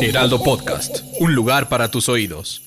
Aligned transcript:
Heraldo 0.00 0.40
Podcast, 0.44 1.00
un 1.18 1.34
lugar 1.34 1.68
para 1.68 1.90
tus 1.90 2.08
oídos. 2.08 2.62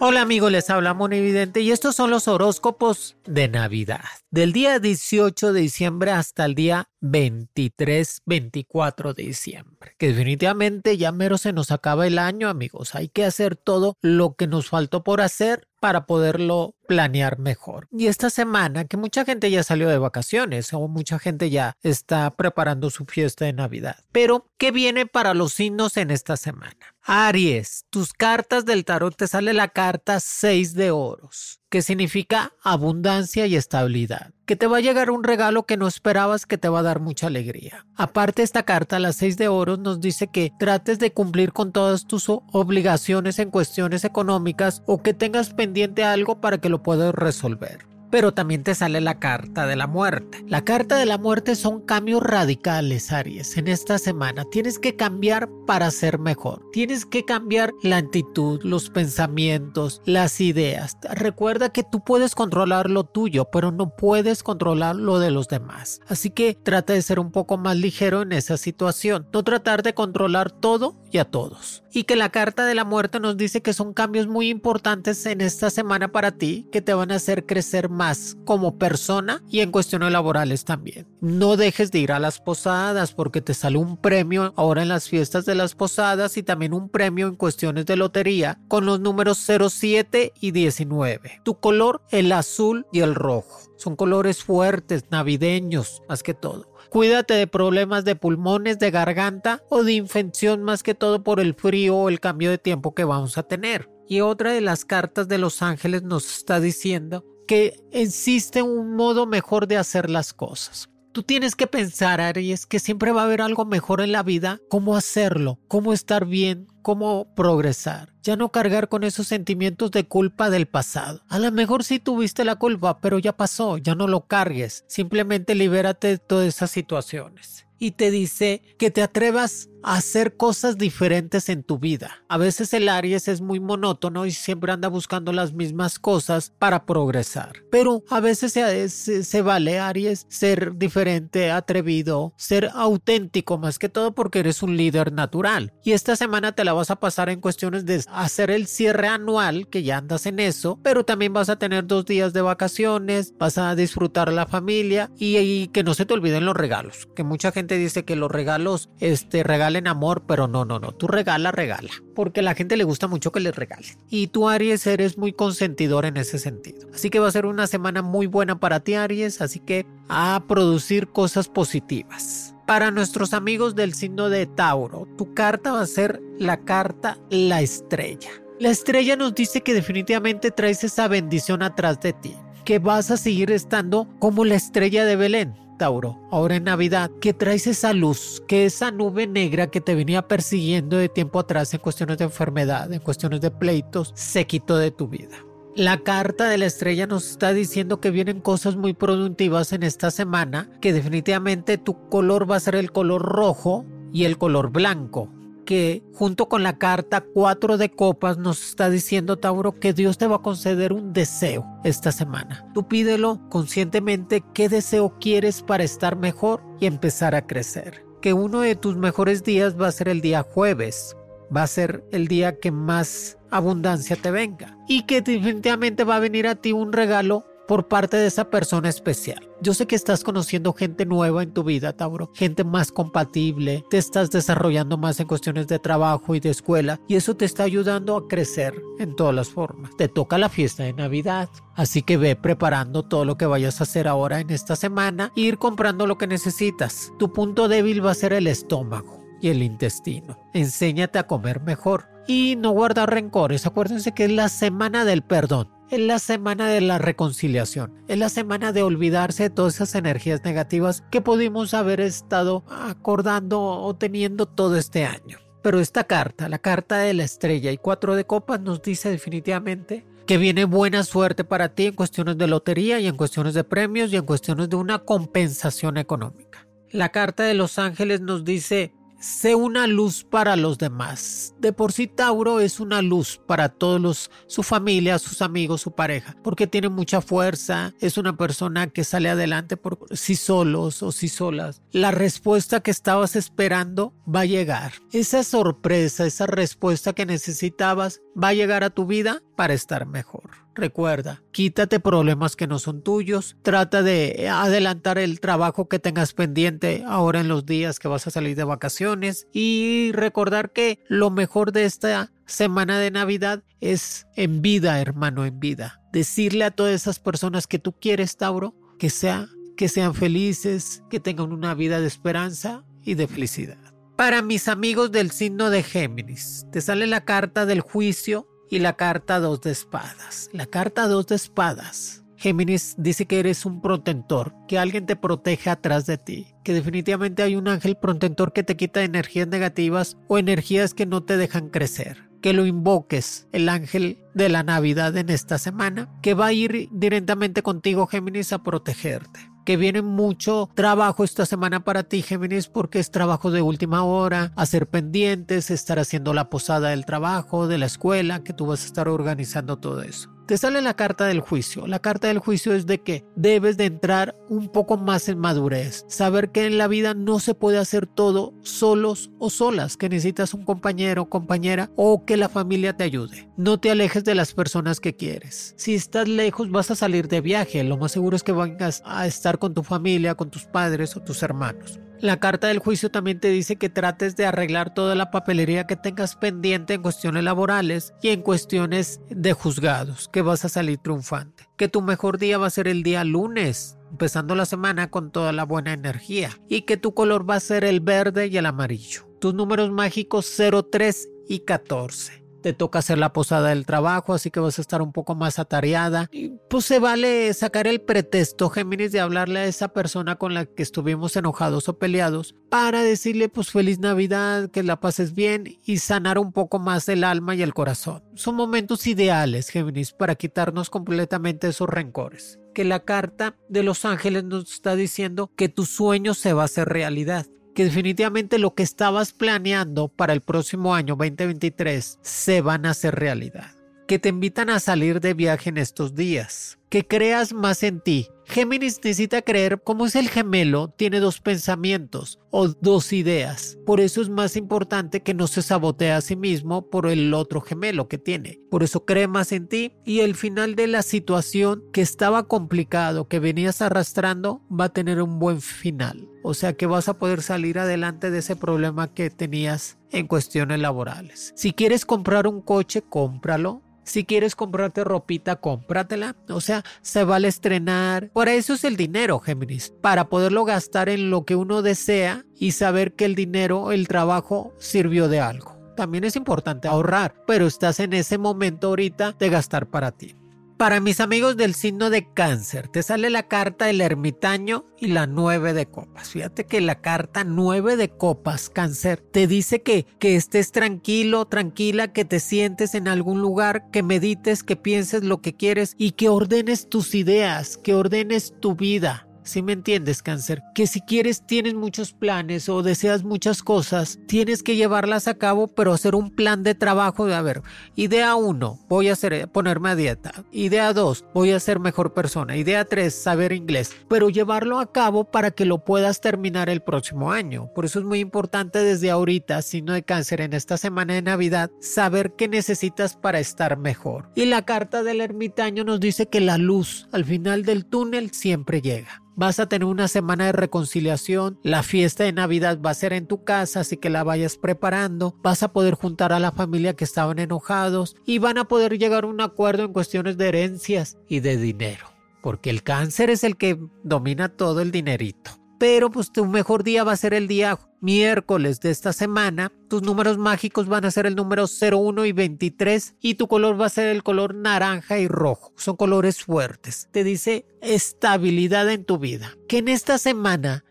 Hola 0.00 0.22
amigos, 0.22 0.50
les 0.50 0.68
habla 0.68 0.96
Evidente 1.12 1.60
y 1.60 1.70
estos 1.70 1.94
son 1.94 2.10
los 2.10 2.26
horóscopos 2.26 3.16
de 3.26 3.46
Navidad. 3.48 4.00
Del 4.32 4.52
día 4.52 4.78
18 4.78 5.52
de 5.52 5.60
diciembre 5.62 6.12
hasta 6.12 6.44
el 6.44 6.54
día 6.54 6.88
23, 7.00 8.22
24 8.24 9.12
de 9.12 9.24
diciembre. 9.24 9.96
Que 9.98 10.06
definitivamente 10.06 10.96
ya 10.96 11.10
mero 11.10 11.36
se 11.36 11.52
nos 11.52 11.72
acaba 11.72 12.06
el 12.06 12.16
año 12.16 12.48
amigos. 12.48 12.94
Hay 12.94 13.08
que 13.08 13.24
hacer 13.24 13.56
todo 13.56 13.96
lo 14.02 14.36
que 14.36 14.46
nos 14.46 14.68
faltó 14.68 15.02
por 15.02 15.20
hacer 15.20 15.66
para 15.80 16.06
poderlo 16.06 16.76
planear 16.86 17.40
mejor. 17.40 17.88
Y 17.90 18.06
esta 18.06 18.30
semana, 18.30 18.84
que 18.84 18.96
mucha 18.96 19.24
gente 19.24 19.50
ya 19.50 19.64
salió 19.64 19.88
de 19.88 19.98
vacaciones 19.98 20.72
o 20.74 20.86
mucha 20.86 21.18
gente 21.18 21.50
ya 21.50 21.76
está 21.82 22.30
preparando 22.36 22.90
su 22.90 23.06
fiesta 23.06 23.46
de 23.46 23.54
Navidad. 23.54 24.04
Pero, 24.12 24.46
¿qué 24.58 24.70
viene 24.70 25.06
para 25.06 25.34
los 25.34 25.54
signos 25.54 25.96
en 25.96 26.12
esta 26.12 26.36
semana? 26.36 26.94
Aries, 27.02 27.86
tus 27.90 28.12
cartas 28.12 28.64
del 28.64 28.84
tarot 28.84 29.16
te 29.16 29.26
sale 29.26 29.54
la 29.54 29.68
carta 29.68 30.20
6 30.20 30.74
de 30.74 30.90
oros, 30.92 31.59
que 31.70 31.82
significa 31.82 32.52
abundancia 32.62 33.46
y 33.46 33.56
estabilidad 33.56 34.32
que 34.50 34.56
te 34.56 34.66
va 34.66 34.78
a 34.78 34.80
llegar 34.80 35.12
un 35.12 35.22
regalo 35.22 35.62
que 35.62 35.76
no 35.76 35.86
esperabas 35.86 36.44
que 36.44 36.58
te 36.58 36.68
va 36.68 36.80
a 36.80 36.82
dar 36.82 36.98
mucha 36.98 37.28
alegría. 37.28 37.86
Aparte 37.94 38.42
esta 38.42 38.64
carta, 38.64 38.98
las 38.98 39.14
6 39.14 39.36
de 39.36 39.46
oros, 39.46 39.78
nos 39.78 40.00
dice 40.00 40.26
que 40.26 40.52
trates 40.58 40.98
de 40.98 41.12
cumplir 41.12 41.52
con 41.52 41.70
todas 41.70 42.08
tus 42.08 42.28
obligaciones 42.28 43.38
en 43.38 43.50
cuestiones 43.50 44.04
económicas 44.04 44.82
o 44.86 45.04
que 45.04 45.14
tengas 45.14 45.54
pendiente 45.54 46.02
algo 46.02 46.40
para 46.40 46.58
que 46.58 46.68
lo 46.68 46.82
puedas 46.82 47.14
resolver 47.14 47.86
pero 48.10 48.32
también 48.32 48.62
te 48.62 48.74
sale 48.74 49.00
la 49.00 49.18
carta 49.18 49.66
de 49.66 49.76
la 49.76 49.86
muerte. 49.86 50.44
La 50.46 50.64
carta 50.64 50.96
de 50.96 51.06
la 51.06 51.18
muerte 51.18 51.54
son 51.54 51.80
cambios 51.80 52.22
radicales, 52.22 53.12
Aries, 53.12 53.56
en 53.56 53.68
esta 53.68 53.98
semana. 53.98 54.44
Tienes 54.50 54.78
que 54.78 54.96
cambiar 54.96 55.48
para 55.66 55.90
ser 55.90 56.18
mejor. 56.18 56.62
Tienes 56.72 57.06
que 57.06 57.24
cambiar 57.24 57.72
la 57.82 57.98
actitud, 57.98 58.60
los 58.62 58.90
pensamientos, 58.90 60.02
las 60.04 60.40
ideas. 60.40 60.96
Recuerda 61.14 61.70
que 61.70 61.84
tú 61.84 62.02
puedes 62.04 62.34
controlar 62.34 62.90
lo 62.90 63.04
tuyo, 63.04 63.46
pero 63.52 63.70
no 63.70 63.94
puedes 63.96 64.42
controlar 64.42 64.96
lo 64.96 65.18
de 65.18 65.30
los 65.30 65.48
demás. 65.48 66.00
Así 66.08 66.30
que 66.30 66.54
trata 66.54 66.92
de 66.92 67.02
ser 67.02 67.20
un 67.20 67.30
poco 67.30 67.58
más 67.58 67.76
ligero 67.76 68.22
en 68.22 68.32
esa 68.32 68.56
situación. 68.56 69.28
No 69.32 69.44
tratar 69.44 69.82
de 69.82 69.94
controlar 69.94 70.50
todo 70.50 70.96
y 71.12 71.18
a 71.18 71.24
todos. 71.24 71.84
Y 71.92 72.04
que 72.04 72.16
la 72.16 72.30
carta 72.30 72.66
de 72.66 72.74
la 72.74 72.84
muerte 72.84 73.20
nos 73.20 73.36
dice 73.36 73.62
que 73.62 73.72
son 73.72 73.92
cambios 73.92 74.26
muy 74.26 74.48
importantes 74.48 75.26
en 75.26 75.40
esta 75.40 75.70
semana 75.70 76.12
para 76.12 76.32
ti 76.32 76.68
que 76.70 76.80
te 76.80 76.94
van 76.94 77.10
a 77.10 77.16
hacer 77.16 77.46
crecer 77.46 77.88
más 77.88 77.99
más 78.00 78.38
como 78.46 78.78
persona 78.78 79.42
y 79.50 79.60
en 79.60 79.70
cuestiones 79.70 80.10
laborales 80.10 80.64
también. 80.64 81.06
No 81.20 81.58
dejes 81.58 81.92
de 81.92 81.98
ir 81.98 82.12
a 82.12 82.18
las 82.18 82.40
posadas 82.40 83.12
porque 83.12 83.42
te 83.42 83.52
sale 83.52 83.76
un 83.76 83.98
premio 83.98 84.54
ahora 84.56 84.80
en 84.80 84.88
las 84.88 85.06
fiestas 85.06 85.44
de 85.44 85.54
las 85.54 85.74
posadas 85.74 86.38
y 86.38 86.42
también 86.42 86.72
un 86.72 86.88
premio 86.88 87.28
en 87.28 87.34
cuestiones 87.34 87.84
de 87.84 87.96
lotería 87.96 88.58
con 88.68 88.86
los 88.86 89.00
números 89.00 89.46
07 89.46 90.32
y 90.40 90.50
19. 90.50 91.42
Tu 91.44 91.60
color, 91.60 92.00
el 92.10 92.32
azul 92.32 92.86
y 92.90 93.00
el 93.00 93.14
rojo. 93.14 93.60
Son 93.76 93.96
colores 93.96 94.44
fuertes, 94.44 95.04
navideños, 95.10 96.00
más 96.08 96.22
que 96.22 96.32
todo. 96.32 96.72
Cuídate 96.88 97.34
de 97.34 97.46
problemas 97.46 98.06
de 98.06 98.16
pulmones, 98.16 98.78
de 98.78 98.90
garganta 98.90 99.62
o 99.68 99.84
de 99.84 99.92
infección 99.92 100.62
más 100.62 100.82
que 100.82 100.94
todo 100.94 101.22
por 101.22 101.38
el 101.38 101.52
frío 101.52 101.96
o 101.96 102.08
el 102.08 102.18
cambio 102.18 102.48
de 102.48 102.56
tiempo 102.56 102.94
que 102.94 103.04
vamos 103.04 103.36
a 103.36 103.42
tener. 103.42 103.90
Y 104.08 104.22
otra 104.22 104.52
de 104.52 104.62
las 104.62 104.86
cartas 104.86 105.28
de 105.28 105.36
los 105.36 105.60
ángeles 105.60 106.02
nos 106.02 106.38
está 106.38 106.60
diciendo 106.60 107.26
que 107.50 107.82
existe 107.90 108.62
un 108.62 108.94
modo 108.94 109.26
mejor 109.26 109.66
de 109.66 109.76
hacer 109.76 110.08
las 110.08 110.32
cosas. 110.32 110.88
Tú 111.10 111.24
tienes 111.24 111.56
que 111.56 111.66
pensar, 111.66 112.20
Aries, 112.20 112.64
que 112.64 112.78
siempre 112.78 113.10
va 113.10 113.22
a 113.22 113.24
haber 113.24 113.42
algo 113.42 113.64
mejor 113.64 114.00
en 114.00 114.12
la 114.12 114.22
vida, 114.22 114.60
cómo 114.68 114.96
hacerlo, 114.96 115.58
cómo 115.66 115.92
estar 115.92 116.26
bien, 116.26 116.68
cómo 116.82 117.34
progresar. 117.34 118.14
Ya 118.22 118.36
no 118.36 118.52
cargar 118.52 118.88
con 118.88 119.02
esos 119.02 119.26
sentimientos 119.26 119.90
de 119.90 120.06
culpa 120.06 120.48
del 120.48 120.68
pasado. 120.68 121.22
A 121.28 121.40
lo 121.40 121.50
mejor 121.50 121.82
sí 121.82 121.98
tuviste 121.98 122.44
la 122.44 122.54
culpa, 122.54 123.00
pero 123.00 123.18
ya 123.18 123.36
pasó, 123.36 123.78
ya 123.78 123.96
no 123.96 124.06
lo 124.06 124.28
cargues. 124.28 124.84
Simplemente 124.86 125.56
libérate 125.56 126.06
de 126.06 126.18
todas 126.18 126.46
esas 126.46 126.70
situaciones. 126.70 127.66
Y 127.80 127.92
te 127.92 128.12
dice 128.12 128.62
que 128.78 128.92
te 128.92 129.02
atrevas 129.02 129.70
hacer 129.82 130.36
cosas 130.36 130.78
diferentes 130.78 131.48
en 131.48 131.62
tu 131.62 131.78
vida. 131.78 132.22
A 132.28 132.36
veces 132.36 132.72
el 132.74 132.88
Aries 132.88 133.28
es 133.28 133.40
muy 133.40 133.60
monótono 133.60 134.26
y 134.26 134.30
siempre 134.30 134.72
anda 134.72 134.88
buscando 134.88 135.32
las 135.32 135.52
mismas 135.52 135.98
cosas 135.98 136.52
para 136.58 136.86
progresar. 136.86 137.64
Pero 137.70 138.02
a 138.10 138.20
veces 138.20 138.52
se, 138.52 138.88
se, 138.88 139.42
vale, 139.42 139.78
Aries, 139.78 140.26
ser 140.28 140.76
diferente, 140.76 141.50
atrevido, 141.50 142.34
ser 142.36 142.70
auténtico 142.74 143.58
más 143.58 143.78
que 143.78 143.88
todo 143.88 144.14
porque 144.14 144.40
eres 144.40 144.62
un 144.62 144.76
líder 144.76 145.12
natural. 145.12 145.72
Y 145.82 145.92
esta 145.92 146.16
semana 146.16 146.52
te 146.52 146.64
la 146.64 146.72
vas 146.72 146.90
a 146.90 147.00
pasar 147.00 147.30
en 147.30 147.40
cuestiones 147.40 147.86
de 147.86 148.04
hacer 148.08 148.50
el 148.50 148.66
cierre 148.66 149.08
anual, 149.08 149.68
que 149.68 149.82
ya 149.82 149.98
andas 149.98 150.26
en 150.26 150.40
eso, 150.40 150.78
pero 150.82 151.04
también 151.04 151.32
vas 151.32 151.48
a 151.48 151.58
tener 151.58 151.86
dos 151.86 152.04
días 152.04 152.32
de 152.32 152.42
vacaciones, 152.42 153.34
vas 153.38 153.58
a 153.58 153.74
disfrutar 153.74 154.32
la 154.32 154.46
familia 154.46 155.10
y, 155.16 155.38
y 155.38 155.68
que 155.68 155.84
no 155.84 155.94
se 155.94 156.06
te 156.06 156.14
olviden 156.14 156.44
los 156.44 156.56
regalos. 156.56 157.08
Que 157.14 157.24
mucha 157.24 157.52
gente 157.52 157.76
dice 157.76 158.04
que 158.04 158.16
los 158.16 158.30
regalos, 158.30 158.90
este, 158.98 159.42
regalos 159.42 159.69
en 159.76 159.86
amor, 159.86 160.24
pero 160.26 160.48
no, 160.48 160.64
no, 160.64 160.78
no. 160.78 160.92
Tú 160.92 161.06
regala, 161.06 161.52
regala. 161.52 161.90
Porque 162.14 162.40
a 162.40 162.42
la 162.42 162.54
gente 162.54 162.76
le 162.76 162.84
gusta 162.84 163.06
mucho 163.06 163.32
que 163.32 163.40
le 163.40 163.52
regalen. 163.52 163.96
Y 164.08 164.28
tú, 164.28 164.48
Aries, 164.48 164.86
eres 164.86 165.18
muy 165.18 165.32
consentidor 165.32 166.04
en 166.04 166.16
ese 166.16 166.38
sentido. 166.38 166.88
Así 166.94 167.10
que 167.10 167.18
va 167.18 167.28
a 167.28 167.32
ser 167.32 167.46
una 167.46 167.66
semana 167.66 168.02
muy 168.02 168.26
buena 168.26 168.60
para 168.60 168.80
ti, 168.80 168.94
Aries. 168.94 169.40
Así 169.40 169.60
que 169.60 169.86
a 170.08 170.42
producir 170.46 171.08
cosas 171.08 171.48
positivas. 171.48 172.54
Para 172.66 172.90
nuestros 172.90 173.34
amigos 173.34 173.74
del 173.74 173.94
signo 173.94 174.28
de 174.28 174.46
Tauro, 174.46 175.08
tu 175.18 175.34
carta 175.34 175.72
va 175.72 175.80
a 175.80 175.86
ser 175.86 176.20
la 176.38 176.58
carta 176.58 177.18
La 177.28 177.62
Estrella. 177.62 178.30
La 178.60 178.68
estrella 178.68 179.16
nos 179.16 179.34
dice 179.34 179.62
que 179.62 179.72
definitivamente 179.72 180.50
traes 180.50 180.84
esa 180.84 181.08
bendición 181.08 181.62
atrás 181.62 181.98
de 182.00 182.12
ti, 182.12 182.36
que 182.64 182.78
vas 182.78 183.10
a 183.10 183.16
seguir 183.16 183.50
estando 183.50 184.06
como 184.18 184.44
la 184.44 184.54
estrella 184.54 185.06
de 185.06 185.16
Belén 185.16 185.69
Tauro, 185.80 186.20
ahora 186.30 186.56
en 186.56 186.64
Navidad, 186.64 187.10
que 187.22 187.32
traes 187.32 187.66
esa 187.66 187.94
luz, 187.94 188.42
que 188.46 188.66
esa 188.66 188.90
nube 188.90 189.26
negra 189.26 189.68
que 189.68 189.80
te 189.80 189.94
venía 189.94 190.28
persiguiendo 190.28 190.98
de 190.98 191.08
tiempo 191.08 191.38
atrás 191.38 191.72
en 191.72 191.80
cuestiones 191.80 192.18
de 192.18 192.24
enfermedad, 192.24 192.92
en 192.92 193.00
cuestiones 193.00 193.40
de 193.40 193.50
pleitos, 193.50 194.12
se 194.14 194.46
quitó 194.46 194.76
de 194.76 194.90
tu 194.90 195.08
vida. 195.08 195.38
La 195.74 195.96
carta 195.96 196.50
de 196.50 196.58
la 196.58 196.66
estrella 196.66 197.06
nos 197.06 197.30
está 197.30 197.54
diciendo 197.54 197.98
que 197.98 198.10
vienen 198.10 198.42
cosas 198.42 198.76
muy 198.76 198.92
productivas 198.92 199.72
en 199.72 199.82
esta 199.82 200.10
semana, 200.10 200.68
que 200.82 200.92
definitivamente 200.92 201.78
tu 201.78 202.10
color 202.10 202.50
va 202.50 202.56
a 202.56 202.60
ser 202.60 202.74
el 202.74 202.92
color 202.92 203.22
rojo 203.22 203.86
y 204.12 204.24
el 204.24 204.36
color 204.36 204.72
blanco 204.72 205.30
que 205.70 206.02
junto 206.14 206.48
con 206.48 206.64
la 206.64 206.78
carta 206.78 207.20
4 207.20 207.78
de 207.78 207.92
copas 207.92 208.38
nos 208.38 208.70
está 208.70 208.90
diciendo 208.90 209.36
Tauro 209.36 209.78
que 209.78 209.92
Dios 209.92 210.18
te 210.18 210.26
va 210.26 210.34
a 210.34 210.42
conceder 210.42 210.92
un 210.92 211.12
deseo 211.12 211.64
esta 211.84 212.10
semana. 212.10 212.68
Tú 212.74 212.88
pídelo 212.88 213.40
conscientemente 213.50 214.42
qué 214.52 214.68
deseo 214.68 215.14
quieres 215.20 215.62
para 215.62 215.84
estar 215.84 216.16
mejor 216.16 216.60
y 216.80 216.86
empezar 216.86 217.36
a 217.36 217.46
crecer. 217.46 218.04
Que 218.20 218.32
uno 218.32 218.62
de 218.62 218.74
tus 218.74 218.96
mejores 218.96 219.44
días 219.44 219.80
va 219.80 219.86
a 219.86 219.92
ser 219.92 220.08
el 220.08 220.20
día 220.20 220.42
jueves, 220.42 221.16
va 221.56 221.62
a 221.62 221.68
ser 221.68 222.02
el 222.10 222.26
día 222.26 222.58
que 222.58 222.72
más 222.72 223.38
abundancia 223.52 224.16
te 224.16 224.32
venga 224.32 224.76
y 224.88 225.02
que 225.02 225.20
definitivamente 225.20 226.02
va 226.02 226.16
a 226.16 226.20
venir 226.20 226.48
a 226.48 226.56
ti 226.56 226.72
un 226.72 226.92
regalo 226.92 227.44
por 227.70 227.86
parte 227.86 228.16
de 228.16 228.26
esa 228.26 228.50
persona 228.50 228.88
especial. 228.88 229.48
Yo 229.60 229.74
sé 229.74 229.86
que 229.86 229.94
estás 229.94 230.24
conociendo 230.24 230.72
gente 230.72 231.06
nueva 231.06 231.44
en 231.44 231.54
tu 231.54 231.62
vida, 231.62 231.92
Tauro, 231.92 232.32
gente 232.34 232.64
más 232.64 232.90
compatible, 232.90 233.84
te 233.88 233.96
estás 233.96 234.28
desarrollando 234.32 234.98
más 234.98 235.20
en 235.20 235.28
cuestiones 235.28 235.68
de 235.68 235.78
trabajo 235.78 236.34
y 236.34 236.40
de 236.40 236.50
escuela 236.50 236.98
y 237.06 237.14
eso 237.14 237.36
te 237.36 237.44
está 237.44 237.62
ayudando 237.62 238.16
a 238.16 238.26
crecer 238.26 238.74
en 238.98 239.14
todas 239.14 239.36
las 239.36 239.50
formas. 239.50 239.92
Te 239.96 240.08
toca 240.08 240.36
la 240.36 240.48
fiesta 240.48 240.82
de 240.82 240.94
Navidad, 240.94 241.48
así 241.76 242.02
que 242.02 242.16
ve 242.16 242.34
preparando 242.34 243.04
todo 243.04 243.24
lo 243.24 243.36
que 243.36 243.46
vayas 243.46 243.80
a 243.80 243.84
hacer 243.84 244.08
ahora 244.08 244.40
en 244.40 244.50
esta 244.50 244.74
semana 244.74 245.30
e 245.36 245.42
ir 245.42 245.58
comprando 245.58 246.08
lo 246.08 246.18
que 246.18 246.26
necesitas. 246.26 247.12
Tu 247.20 247.32
punto 247.32 247.68
débil 247.68 248.04
va 248.04 248.10
a 248.10 248.14
ser 248.14 248.32
el 248.32 248.48
estómago 248.48 249.20
y 249.40 249.46
el 249.46 249.62
intestino. 249.62 250.36
Enséñate 250.54 251.20
a 251.20 251.28
comer 251.28 251.60
mejor 251.60 252.08
y 252.26 252.56
no 252.56 252.72
guardar 252.72 253.10
rencores. 253.10 253.64
Acuérdense 253.64 254.10
que 254.10 254.24
es 254.24 254.32
la 254.32 254.48
semana 254.48 255.04
del 255.04 255.22
perdón 255.22 255.78
es 255.90 256.00
la 256.00 256.18
semana 256.18 256.68
de 256.68 256.80
la 256.80 256.98
reconciliación, 256.98 257.94
es 258.06 258.18
la 258.18 258.28
semana 258.28 258.72
de 258.72 258.82
olvidarse 258.82 259.44
de 259.44 259.50
todas 259.50 259.74
esas 259.74 259.94
energías 259.94 260.44
negativas 260.44 261.02
que 261.10 261.20
pudimos 261.20 261.74
haber 261.74 262.00
estado 262.00 262.64
acordando 262.68 263.60
o 263.60 263.96
teniendo 263.96 264.46
todo 264.46 264.76
este 264.76 265.04
año. 265.04 265.38
Pero 265.62 265.80
esta 265.80 266.04
carta, 266.04 266.48
la 266.48 266.58
carta 266.58 266.98
de 266.98 267.12
la 267.12 267.24
estrella 267.24 267.70
y 267.70 267.76
cuatro 267.76 268.14
de 268.14 268.24
copas, 268.24 268.60
nos 268.60 268.80
dice 268.82 269.10
definitivamente 269.10 270.06
que 270.26 270.38
viene 270.38 270.64
buena 270.64 271.02
suerte 271.02 271.44
para 271.44 271.74
ti 271.74 271.86
en 271.86 271.94
cuestiones 271.94 272.38
de 272.38 272.46
lotería 272.46 273.00
y 273.00 273.08
en 273.08 273.16
cuestiones 273.16 273.52
de 273.54 273.64
premios 273.64 274.12
y 274.12 274.16
en 274.16 274.24
cuestiones 274.24 274.68
de 274.68 274.76
una 274.76 275.00
compensación 275.00 275.96
económica. 275.96 276.66
La 276.92 277.10
carta 277.10 277.42
de 277.42 277.54
los 277.54 277.78
ángeles 277.78 278.20
nos 278.20 278.44
dice 278.44 278.94
sé 279.20 279.54
una 279.54 279.86
luz 279.86 280.24
para 280.24 280.56
los 280.56 280.78
demás. 280.78 281.54
De 281.60 281.72
por 281.72 281.92
sí 281.92 282.06
Tauro 282.06 282.58
es 282.60 282.80
una 282.80 283.02
luz 283.02 283.40
para 283.46 283.68
todos 283.68 284.00
los, 284.00 284.30
su 284.46 284.62
familia, 284.62 285.18
sus 285.18 285.42
amigos, 285.42 285.82
su 285.82 285.92
pareja, 285.92 286.36
porque 286.42 286.66
tiene 286.66 286.88
mucha 286.88 287.20
fuerza, 287.20 287.94
es 288.00 288.18
una 288.18 288.36
persona 288.36 288.88
que 288.88 289.04
sale 289.04 289.28
adelante 289.28 289.76
por 289.76 289.98
sí 290.10 290.34
solos 290.34 291.02
o 291.02 291.12
sí 291.12 291.28
solas. 291.28 291.82
La 291.92 292.10
respuesta 292.10 292.80
que 292.80 292.90
estabas 292.90 293.36
esperando 293.36 294.14
va 294.26 294.40
a 294.40 294.46
llegar. 294.46 294.94
Esa 295.12 295.44
sorpresa, 295.44 296.26
esa 296.26 296.46
respuesta 296.46 297.12
que 297.12 297.26
necesitabas 297.26 298.20
va 298.42 298.48
a 298.48 298.54
llegar 298.54 298.84
a 298.84 298.90
tu 298.90 299.06
vida 299.06 299.42
para 299.56 299.74
estar 299.74 300.06
mejor. 300.06 300.50
Recuerda, 300.74 301.42
quítate 301.52 302.00
problemas 302.00 302.56
que 302.56 302.66
no 302.66 302.78
son 302.78 303.02
tuyos, 303.02 303.56
trata 303.62 304.02
de 304.02 304.48
adelantar 304.48 305.18
el 305.18 305.40
trabajo 305.40 305.88
que 305.88 305.98
tengas 305.98 306.32
pendiente 306.32 307.04
ahora 307.06 307.40
en 307.40 307.48
los 307.48 307.66
días 307.66 307.98
que 307.98 308.08
vas 308.08 308.26
a 308.26 308.30
salir 308.30 308.56
de 308.56 308.64
vacaciones 308.64 309.46
y 309.52 310.12
recordar 310.12 310.72
que 310.72 311.02
lo 311.08 311.30
mejor 311.30 311.72
de 311.72 311.84
esta 311.84 312.32
semana 312.46 312.98
de 312.98 313.10
Navidad 313.10 313.62
es 313.80 314.26
en 314.36 314.62
vida, 314.62 315.00
hermano, 315.00 315.44
en 315.44 315.60
vida. 315.60 316.00
Decirle 316.12 316.64
a 316.64 316.70
todas 316.70 316.94
esas 316.94 317.18
personas 317.18 317.66
que 317.66 317.78
tú 317.78 317.92
quieres, 317.92 318.36
Tauro, 318.36 318.74
que 318.98 319.10
sea 319.10 319.48
que 319.80 319.88
sean 319.88 320.14
felices, 320.14 321.02
que 321.08 321.20
tengan 321.20 321.52
una 321.52 321.72
vida 321.72 322.02
de 322.02 322.06
esperanza 322.06 322.84
y 323.02 323.14
de 323.14 323.26
felicidad. 323.26 323.78
Para 324.14 324.42
mis 324.42 324.68
amigos 324.68 325.10
del 325.10 325.30
signo 325.30 325.70
de 325.70 325.82
Géminis, 325.82 326.66
te 326.70 326.82
sale 326.82 327.06
la 327.06 327.24
carta 327.24 327.64
del 327.64 327.80
juicio 327.80 328.46
y 328.70 328.78
la 328.78 328.94
carta 328.94 329.40
dos 329.40 329.60
de 329.60 329.72
espadas. 329.72 330.48
La 330.52 330.66
carta 330.66 331.08
dos 331.08 331.26
de 331.26 331.34
espadas. 331.34 332.24
Géminis 332.36 332.94
dice 332.96 333.26
que 333.26 333.38
eres 333.38 333.66
un 333.66 333.82
protector, 333.82 334.54
que 334.66 334.78
alguien 334.78 335.04
te 335.04 335.16
protege 335.16 335.68
atrás 335.68 336.06
de 336.06 336.16
ti, 336.16 336.54
que 336.64 336.72
definitivamente 336.72 337.42
hay 337.42 337.56
un 337.56 337.68
ángel 337.68 337.98
protector 337.98 338.54
que 338.54 338.62
te 338.62 338.76
quita 338.76 339.04
energías 339.04 339.48
negativas 339.48 340.16
o 340.26 340.38
energías 340.38 340.94
que 340.94 341.04
no 341.04 341.22
te 341.22 341.36
dejan 341.36 341.68
crecer. 341.68 342.30
Que 342.40 342.54
lo 342.54 342.64
invoques, 342.64 343.46
el 343.52 343.68
ángel 343.68 344.24
de 344.32 344.48
la 344.48 344.62
Navidad 344.62 345.14
en 345.18 345.28
esta 345.28 345.58
semana, 345.58 346.08
que 346.22 346.32
va 346.32 346.46
a 346.46 346.52
ir 346.54 346.88
directamente 346.92 347.62
contigo, 347.62 348.06
Géminis, 348.06 348.54
a 348.54 348.62
protegerte 348.62 349.49
que 349.64 349.76
viene 349.76 350.02
mucho 350.02 350.68
trabajo 350.74 351.24
esta 351.24 351.46
semana 351.46 351.84
para 351.84 352.02
ti, 352.02 352.22
Géminis, 352.22 352.68
porque 352.68 352.98
es 352.98 353.10
trabajo 353.10 353.50
de 353.50 353.62
última 353.62 354.04
hora, 354.04 354.52
hacer 354.56 354.86
pendientes, 354.86 355.70
estar 355.70 355.98
haciendo 355.98 356.34
la 356.34 356.50
posada 356.50 356.90
del 356.90 357.06
trabajo, 357.06 357.68
de 357.68 357.78
la 357.78 357.86
escuela, 357.86 358.42
que 358.42 358.52
tú 358.52 358.66
vas 358.66 358.82
a 358.82 358.86
estar 358.86 359.08
organizando 359.08 359.78
todo 359.78 360.02
eso 360.02 360.39
te 360.50 360.58
sale 360.58 360.82
la 360.82 360.94
carta 360.94 361.26
del 361.26 361.38
juicio. 361.38 361.86
La 361.86 362.00
carta 362.00 362.26
del 362.26 362.40
juicio 362.40 362.74
es 362.74 362.84
de 362.84 363.00
que 363.00 363.24
debes 363.36 363.76
de 363.76 363.84
entrar 363.84 364.34
un 364.48 364.68
poco 364.68 364.96
más 364.96 365.28
en 365.28 365.38
madurez, 365.38 366.04
saber 366.08 366.50
que 366.50 366.66
en 366.66 366.76
la 366.76 366.88
vida 366.88 367.14
no 367.14 367.38
se 367.38 367.54
puede 367.54 367.78
hacer 367.78 368.08
todo 368.08 368.52
solos 368.62 369.30
o 369.38 369.48
solas, 369.48 369.96
que 369.96 370.08
necesitas 370.08 370.52
un 370.52 370.64
compañero, 370.64 371.28
compañera 371.28 371.92
o 371.94 372.24
que 372.24 372.36
la 372.36 372.48
familia 372.48 372.96
te 372.96 373.04
ayude. 373.04 373.48
No 373.56 373.78
te 373.78 373.92
alejes 373.92 374.24
de 374.24 374.34
las 374.34 374.52
personas 374.52 374.98
que 374.98 375.14
quieres. 375.14 375.72
Si 375.76 375.94
estás 375.94 376.26
lejos 376.26 376.68
vas 376.68 376.90
a 376.90 376.96
salir 376.96 377.28
de 377.28 377.40
viaje, 377.40 377.84
lo 377.84 377.96
más 377.96 378.10
seguro 378.10 378.34
es 378.34 378.42
que 378.42 378.50
vengas 378.50 379.04
a 379.06 379.28
estar 379.28 379.60
con 379.60 379.72
tu 379.72 379.84
familia, 379.84 380.34
con 380.34 380.50
tus 380.50 380.64
padres 380.64 381.16
o 381.16 381.20
tus 381.20 381.44
hermanos. 381.44 382.00
La 382.20 382.38
carta 382.38 382.68
del 382.68 382.80
juicio 382.80 383.10
también 383.10 383.40
te 383.40 383.48
dice 383.48 383.76
que 383.76 383.88
trates 383.88 384.36
de 384.36 384.44
arreglar 384.44 384.92
toda 384.92 385.14
la 385.14 385.30
papelería 385.30 385.86
que 385.86 385.96
tengas 385.96 386.36
pendiente 386.36 386.92
en 386.92 387.02
cuestiones 387.02 387.44
laborales 387.44 388.12
y 388.20 388.28
en 388.28 388.42
cuestiones 388.42 389.20
de 389.30 389.54
juzgados, 389.54 390.28
que 390.28 390.42
vas 390.42 390.66
a 390.66 390.68
salir 390.68 390.98
triunfante. 390.98 391.68
Que 391.78 391.88
tu 391.88 392.02
mejor 392.02 392.36
día 392.36 392.58
va 392.58 392.66
a 392.66 392.70
ser 392.70 392.88
el 392.88 393.02
día 393.02 393.24
lunes, 393.24 393.96
empezando 394.10 394.54
la 394.54 394.66
semana 394.66 395.10
con 395.10 395.30
toda 395.30 395.52
la 395.52 395.64
buena 395.64 395.94
energía. 395.94 396.50
Y 396.68 396.82
que 396.82 396.98
tu 396.98 397.14
color 397.14 397.48
va 397.48 397.54
a 397.54 397.60
ser 397.60 397.84
el 397.84 398.00
verde 398.00 398.48
y 398.48 398.56
el 398.58 398.66
amarillo. 398.66 399.26
Tus 399.40 399.54
números 399.54 399.90
mágicos 399.90 400.54
03 400.90 401.26
y 401.48 401.60
14 401.60 402.39
te 402.60 402.72
toca 402.72 403.00
hacer 403.00 403.18
la 403.18 403.32
posada 403.32 403.70
del 403.70 403.86
trabajo, 403.86 404.34
así 404.34 404.50
que 404.50 404.60
vas 404.60 404.78
a 404.78 404.82
estar 404.82 405.02
un 405.02 405.12
poco 405.12 405.34
más 405.34 405.58
atareada. 405.58 406.30
Pues 406.68 406.84
se 406.84 406.98
vale 406.98 407.52
sacar 407.54 407.86
el 407.86 408.00
pretexto, 408.00 408.70
Géminis, 408.70 409.12
de 409.12 409.20
hablarle 409.20 409.60
a 409.60 409.66
esa 409.66 409.88
persona 409.88 410.36
con 410.36 410.54
la 410.54 410.66
que 410.66 410.82
estuvimos 410.82 411.36
enojados 411.36 411.88
o 411.88 411.98
peleados 411.98 412.54
para 412.68 413.02
decirle 413.02 413.48
pues 413.48 413.70
feliz 413.70 413.98
Navidad, 413.98 414.70
que 414.70 414.82
la 414.82 415.00
pases 415.00 415.34
bien 415.34 415.78
y 415.84 415.98
sanar 415.98 416.38
un 416.38 416.52
poco 416.52 416.78
más 416.78 417.08
el 417.08 417.24
alma 417.24 417.54
y 417.54 417.62
el 417.62 417.74
corazón. 417.74 418.22
Son 418.34 418.54
momentos 418.54 419.06
ideales, 419.06 419.68
Géminis, 419.68 420.12
para 420.12 420.34
quitarnos 420.34 420.90
completamente 420.90 421.68
esos 421.68 421.88
rencores 421.88 422.58
que 422.72 422.84
la 422.84 423.00
carta 423.00 423.56
de 423.68 423.82
los 423.82 424.04
ángeles 424.04 424.44
nos 424.44 424.72
está 424.72 424.94
diciendo 424.94 425.50
que 425.56 425.68
tu 425.68 425.86
sueño 425.86 426.34
se 426.34 426.52
va 426.52 426.62
a 426.62 426.66
hacer 426.66 426.88
realidad 426.88 427.46
que 427.74 427.84
definitivamente 427.84 428.58
lo 428.58 428.74
que 428.74 428.82
estabas 428.82 429.32
planeando 429.32 430.08
para 430.08 430.32
el 430.32 430.40
próximo 430.40 430.94
año 430.94 431.16
2023 431.16 432.18
se 432.22 432.60
van 432.60 432.86
a 432.86 432.90
hacer 432.90 433.14
realidad. 433.14 433.72
Que 434.06 434.18
te 434.18 434.28
invitan 434.28 434.70
a 434.70 434.80
salir 434.80 435.20
de 435.20 435.34
viaje 435.34 435.70
en 435.70 435.78
estos 435.78 436.14
días. 436.14 436.78
Que 436.88 437.06
creas 437.06 437.52
más 437.52 437.82
en 437.84 438.00
ti, 438.00 438.28
Géminis 438.50 438.96
necesita 439.04 439.42
creer 439.42 439.80
como 439.84 440.06
es 440.06 440.16
el 440.16 440.28
gemelo, 440.28 440.88
tiene 440.88 441.20
dos 441.20 441.40
pensamientos 441.40 442.40
o 442.50 442.66
dos 442.66 443.12
ideas. 443.12 443.78
Por 443.86 444.00
eso 444.00 444.20
es 444.20 444.28
más 444.28 444.56
importante 444.56 445.22
que 445.22 445.34
no 445.34 445.46
se 445.46 445.62
sabotee 445.62 446.10
a 446.10 446.20
sí 446.20 446.34
mismo 446.34 446.90
por 446.90 447.06
el 447.06 447.32
otro 447.32 447.60
gemelo 447.60 448.08
que 448.08 448.18
tiene. 448.18 448.60
Por 448.68 448.82
eso 448.82 449.04
cree 449.04 449.28
más 449.28 449.52
en 449.52 449.68
ti 449.68 449.92
y 450.04 450.20
el 450.20 450.34
final 450.34 450.74
de 450.74 450.88
la 450.88 451.02
situación 451.02 451.84
que 451.92 452.00
estaba 452.00 452.48
complicado, 452.48 453.28
que 453.28 453.38
venías 453.38 453.82
arrastrando, 453.82 454.62
va 454.68 454.86
a 454.86 454.92
tener 454.92 455.22
un 455.22 455.38
buen 455.38 455.60
final. 455.60 456.28
O 456.42 456.52
sea 456.52 456.72
que 456.72 456.86
vas 456.86 457.08
a 457.08 457.18
poder 457.18 457.42
salir 457.42 457.78
adelante 457.78 458.32
de 458.32 458.38
ese 458.40 458.56
problema 458.56 459.14
que 459.14 459.30
tenías 459.30 459.96
en 460.10 460.26
cuestiones 460.26 460.80
laborales. 460.80 461.52
Si 461.54 461.72
quieres 461.72 462.04
comprar 462.04 462.48
un 462.48 462.62
coche, 462.62 463.00
cómpralo 463.02 463.82
si 464.10 464.24
quieres 464.24 464.56
comprarte 464.56 465.04
ropita, 465.04 465.56
cómpratela. 465.56 466.36
O 466.48 466.60
sea, 466.60 466.84
se 467.00 467.24
vale 467.24 467.48
estrenar. 467.48 468.30
Por 468.30 468.48
eso 468.48 468.74
es 468.74 468.84
el 468.84 468.96
dinero, 468.96 469.38
Géminis. 469.38 469.92
Para 470.00 470.28
poderlo 470.28 470.64
gastar 470.64 471.08
en 471.08 471.30
lo 471.30 471.44
que 471.44 471.56
uno 471.56 471.82
desea 471.82 472.44
y 472.56 472.72
saber 472.72 473.14
que 473.14 473.24
el 473.24 473.34
dinero, 473.34 473.92
el 473.92 474.08
trabajo, 474.08 474.74
sirvió 474.78 475.28
de 475.28 475.40
algo. 475.40 475.78
También 475.96 476.24
es 476.24 476.36
importante 476.36 476.88
ahorrar, 476.88 477.34
pero 477.46 477.66
estás 477.66 478.00
en 478.00 478.12
ese 478.12 478.38
momento 478.38 478.88
ahorita 478.88 479.36
de 479.38 479.48
gastar 479.48 479.86
para 479.86 480.12
ti. 480.12 480.34
Para 480.80 480.98
mis 480.98 481.20
amigos 481.20 481.58
del 481.58 481.74
signo 481.74 482.08
de 482.08 482.32
cáncer, 482.32 482.88
te 482.88 483.02
sale 483.02 483.28
la 483.28 483.48
carta 483.48 483.84
del 483.84 484.00
ermitaño 484.00 484.86
y 484.98 485.08
la 485.08 485.26
nueve 485.26 485.74
de 485.74 485.84
copas. 485.84 486.30
Fíjate 486.30 486.64
que 486.64 486.80
la 486.80 487.02
carta 487.02 487.44
nueve 487.44 487.96
de 487.96 488.08
copas, 488.08 488.70
cáncer, 488.70 489.20
te 489.20 489.46
dice 489.46 489.82
que, 489.82 490.06
que 490.18 490.36
estés 490.36 490.72
tranquilo, 490.72 491.44
tranquila, 491.44 492.14
que 492.14 492.24
te 492.24 492.40
sientes 492.40 492.94
en 492.94 493.08
algún 493.08 493.42
lugar, 493.42 493.90
que 493.90 494.02
medites, 494.02 494.62
que 494.62 494.76
pienses 494.76 495.22
lo 495.22 495.42
que 495.42 495.54
quieres 495.54 495.96
y 495.98 496.12
que 496.12 496.30
ordenes 496.30 496.88
tus 496.88 497.14
ideas, 497.14 497.76
que 497.76 497.94
ordenes 497.94 498.54
tu 498.58 498.74
vida. 498.74 499.26
Si 499.50 499.62
me 499.62 499.72
entiendes, 499.72 500.22
cáncer, 500.22 500.62
que 500.76 500.86
si 500.86 501.00
quieres 501.00 501.44
tienes 501.44 501.74
muchos 501.74 502.12
planes 502.12 502.68
o 502.68 502.84
deseas 502.84 503.24
muchas 503.24 503.64
cosas, 503.64 504.20
tienes 504.28 504.62
que 504.62 504.76
llevarlas 504.76 505.26
a 505.26 505.34
cabo, 505.34 505.66
pero 505.66 505.92
hacer 505.92 506.14
un 506.14 506.30
plan 506.30 506.62
de 506.62 506.76
trabajo 506.76 507.26
de, 507.26 507.34
a 507.34 507.42
ver, 507.42 507.60
idea 507.96 508.36
1, 508.36 508.78
voy 508.88 509.08
a 509.08 509.14
hacer, 509.14 509.48
ponerme 509.48 509.88
a 509.88 509.96
dieta. 509.96 510.44
Idea 510.52 510.92
2, 510.92 511.24
voy 511.34 511.50
a 511.50 511.58
ser 511.58 511.80
mejor 511.80 512.14
persona. 512.14 512.56
Idea 512.56 512.84
3, 512.84 513.12
saber 513.12 513.50
inglés. 513.50 513.90
Pero 514.08 514.28
llevarlo 514.28 514.78
a 514.78 514.92
cabo 514.92 515.24
para 515.24 515.50
que 515.50 515.64
lo 515.64 515.84
puedas 515.84 516.20
terminar 516.20 516.68
el 516.70 516.82
próximo 516.82 517.32
año. 517.32 517.72
Por 517.74 517.86
eso 517.86 517.98
es 517.98 518.04
muy 518.04 518.20
importante 518.20 518.78
desde 518.78 519.10
ahorita, 519.10 519.62
si 519.62 519.82
no 519.82 519.94
de 519.94 520.04
cáncer, 520.04 520.42
en 520.42 520.52
esta 520.52 520.76
semana 520.76 521.14
de 521.14 521.22
Navidad, 521.22 521.72
saber 521.80 522.34
qué 522.38 522.46
necesitas 522.46 523.16
para 523.16 523.40
estar 523.40 523.76
mejor. 523.76 524.30
Y 524.36 524.44
la 524.44 524.64
carta 524.64 525.02
del 525.02 525.20
ermitaño 525.20 525.82
nos 525.82 525.98
dice 525.98 526.28
que 526.28 526.40
la 526.40 526.56
luz 526.56 527.08
al 527.10 527.24
final 527.24 527.64
del 527.64 527.84
túnel 527.84 528.30
siempre 528.30 528.80
llega. 528.80 529.20
Vas 529.40 529.58
a 529.58 529.70
tener 529.70 529.86
una 529.86 530.06
semana 530.06 530.44
de 530.44 530.52
reconciliación. 530.52 531.58
La 531.62 531.82
fiesta 531.82 532.24
de 532.24 532.32
Navidad 532.34 532.78
va 532.84 532.90
a 532.90 532.94
ser 532.94 533.14
en 533.14 533.26
tu 533.26 533.42
casa, 533.42 533.80
así 533.80 533.96
que 533.96 534.10
la 534.10 534.22
vayas 534.22 534.58
preparando. 534.58 535.34
Vas 535.42 535.62
a 535.62 535.72
poder 535.72 535.94
juntar 535.94 536.34
a 536.34 536.38
la 536.38 536.52
familia 536.52 536.94
que 536.94 537.04
estaban 537.04 537.38
enojados 537.38 538.16
y 538.26 538.36
van 538.36 538.58
a 538.58 538.68
poder 538.68 538.98
llegar 538.98 539.24
a 539.24 539.28
un 539.28 539.40
acuerdo 539.40 539.84
en 539.84 539.94
cuestiones 539.94 540.36
de 540.36 540.48
herencias 540.48 541.16
y 541.26 541.40
de 541.40 541.56
dinero. 541.56 542.04
Porque 542.42 542.68
el 542.68 542.82
cáncer 542.82 543.30
es 543.30 543.42
el 543.42 543.56
que 543.56 543.78
domina 544.04 544.50
todo 544.50 544.82
el 544.82 544.90
dinerito. 544.90 545.59
Pero 545.80 546.10
pues 546.10 546.30
tu 546.30 546.44
mejor 546.44 546.84
día 546.84 547.04
va 547.04 547.12
a 547.12 547.16
ser 547.16 547.32
el 547.32 547.48
día 547.48 547.78
miércoles 548.02 548.80
de 548.80 548.90
esta 548.90 549.14
semana. 549.14 549.72
Tus 549.88 550.02
números 550.02 550.36
mágicos 550.36 550.88
van 550.88 551.06
a 551.06 551.10
ser 551.10 551.24
el 551.24 551.34
número 551.34 551.64
01 551.64 552.26
y 552.26 552.32
23 552.32 553.14
y 553.18 553.36
tu 553.36 553.48
color 553.48 553.80
va 553.80 553.86
a 553.86 553.88
ser 553.88 554.08
el 554.08 554.22
color 554.22 554.54
naranja 554.54 555.18
y 555.18 555.26
rojo. 555.26 555.72
Son 555.78 555.96
colores 555.96 556.44
fuertes. 556.44 557.08
Te 557.12 557.24
dice 557.24 557.64
estabilidad 557.80 558.90
en 558.90 559.06
tu 559.06 559.16
vida. 559.16 559.56
Que 559.68 559.78
en 559.78 559.88
esta 559.88 560.18
semana 560.18 560.84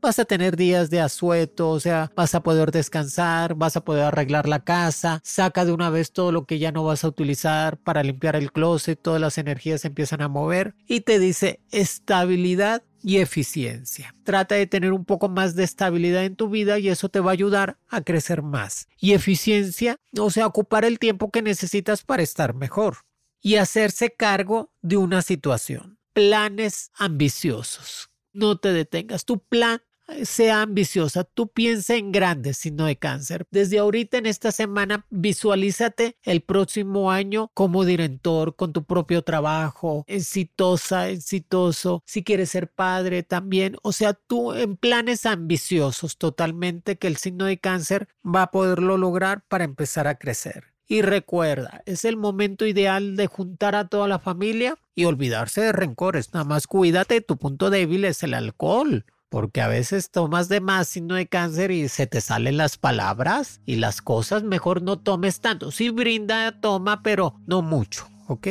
vas 0.00 0.18
a 0.18 0.24
tener 0.24 0.56
días 0.56 0.90
de 0.90 1.00
asueto, 1.00 1.70
o 1.70 1.80
sea, 1.80 2.10
vas 2.16 2.34
a 2.34 2.42
poder 2.42 2.70
descansar, 2.70 3.54
vas 3.54 3.76
a 3.76 3.84
poder 3.84 4.04
arreglar 4.04 4.48
la 4.48 4.64
casa, 4.64 5.20
saca 5.22 5.64
de 5.64 5.72
una 5.72 5.90
vez 5.90 6.12
todo 6.12 6.32
lo 6.32 6.44
que 6.44 6.58
ya 6.58 6.72
no 6.72 6.84
vas 6.84 7.04
a 7.04 7.08
utilizar 7.08 7.78
para 7.78 8.02
limpiar 8.02 8.36
el 8.36 8.52
closet, 8.52 9.00
todas 9.00 9.20
las 9.20 9.38
energías 9.38 9.82
se 9.82 9.88
empiezan 9.88 10.22
a 10.22 10.28
mover 10.28 10.74
y 10.86 11.00
te 11.00 11.18
dice 11.18 11.60
estabilidad 11.70 12.82
y 13.02 13.18
eficiencia. 13.18 14.14
Trata 14.24 14.54
de 14.54 14.66
tener 14.66 14.92
un 14.92 15.04
poco 15.04 15.28
más 15.28 15.54
de 15.54 15.64
estabilidad 15.64 16.24
en 16.24 16.36
tu 16.36 16.48
vida 16.48 16.78
y 16.78 16.88
eso 16.88 17.10
te 17.10 17.20
va 17.20 17.30
a 17.30 17.34
ayudar 17.34 17.78
a 17.88 18.00
crecer 18.00 18.42
más. 18.42 18.88
Y 18.98 19.12
eficiencia, 19.12 19.98
o 20.18 20.30
sea, 20.30 20.46
ocupar 20.46 20.84
el 20.84 20.98
tiempo 20.98 21.30
que 21.30 21.42
necesitas 21.42 22.02
para 22.02 22.22
estar 22.22 22.54
mejor 22.54 22.98
y 23.42 23.56
hacerse 23.56 24.10
cargo 24.10 24.72
de 24.80 24.96
una 24.96 25.20
situación. 25.20 25.98
Planes 26.14 26.90
ambiciosos 26.94 28.13
no 28.34 28.58
te 28.58 28.72
detengas. 28.72 29.24
Tu 29.24 29.38
plan 29.38 29.80
eh, 30.08 30.26
sea 30.26 30.62
ambiciosa, 30.62 31.24
tú 31.24 31.48
piensa 31.48 31.94
en 31.94 32.12
grandes, 32.12 32.58
sino 32.58 32.84
de 32.84 32.96
cáncer. 32.96 33.46
Desde 33.50 33.78
ahorita 33.78 34.18
en 34.18 34.26
esta 34.26 34.52
semana 34.52 35.06
visualízate 35.10 36.18
el 36.22 36.42
próximo 36.42 37.10
año 37.10 37.50
como 37.54 37.84
director, 37.84 38.54
con 38.54 38.72
tu 38.72 38.84
propio 38.84 39.22
trabajo, 39.22 40.04
exitosa, 40.06 41.08
exitoso, 41.08 42.02
si 42.06 42.22
quieres 42.22 42.50
ser 42.50 42.70
padre 42.70 43.22
también, 43.22 43.76
o 43.82 43.92
sea, 43.92 44.12
tú 44.14 44.52
en 44.52 44.76
planes 44.76 45.24
ambiciosos 45.24 46.18
totalmente 46.18 46.98
que 46.98 47.06
el 47.06 47.16
signo 47.16 47.46
de 47.46 47.58
cáncer 47.58 48.08
va 48.24 48.42
a 48.42 48.50
poderlo 48.50 48.98
lograr 48.98 49.44
para 49.48 49.64
empezar 49.64 50.06
a 50.06 50.16
crecer. 50.16 50.73
Y 50.86 51.02
recuerda, 51.02 51.82
es 51.86 52.04
el 52.04 52.16
momento 52.16 52.66
ideal 52.66 53.16
de 53.16 53.26
juntar 53.26 53.74
a 53.74 53.88
toda 53.88 54.06
la 54.06 54.18
familia 54.18 54.76
y 54.94 55.06
olvidarse 55.06 55.62
de 55.62 55.72
rencores. 55.72 56.34
Nada 56.34 56.44
más 56.44 56.66
cuídate, 56.66 57.20
tu 57.20 57.36
punto 57.38 57.70
débil 57.70 58.04
es 58.04 58.22
el 58.22 58.34
alcohol. 58.34 59.04
Porque 59.30 59.62
a 59.62 59.68
veces 59.68 60.10
tomas 60.10 60.48
de 60.48 60.60
más 60.60 60.86
signo 60.86 61.16
de 61.16 61.26
cáncer 61.26 61.70
y 61.70 61.88
se 61.88 62.06
te 62.06 62.20
salen 62.20 62.56
las 62.56 62.78
palabras 62.78 63.60
y 63.66 63.76
las 63.76 64.00
cosas, 64.00 64.44
mejor 64.44 64.82
no 64.82 65.00
tomes 65.00 65.40
tanto. 65.40 65.72
Sí 65.72 65.90
brinda, 65.90 66.60
toma, 66.60 67.02
pero 67.02 67.34
no 67.46 67.60
mucho, 67.62 68.06
¿ok? 68.28 68.48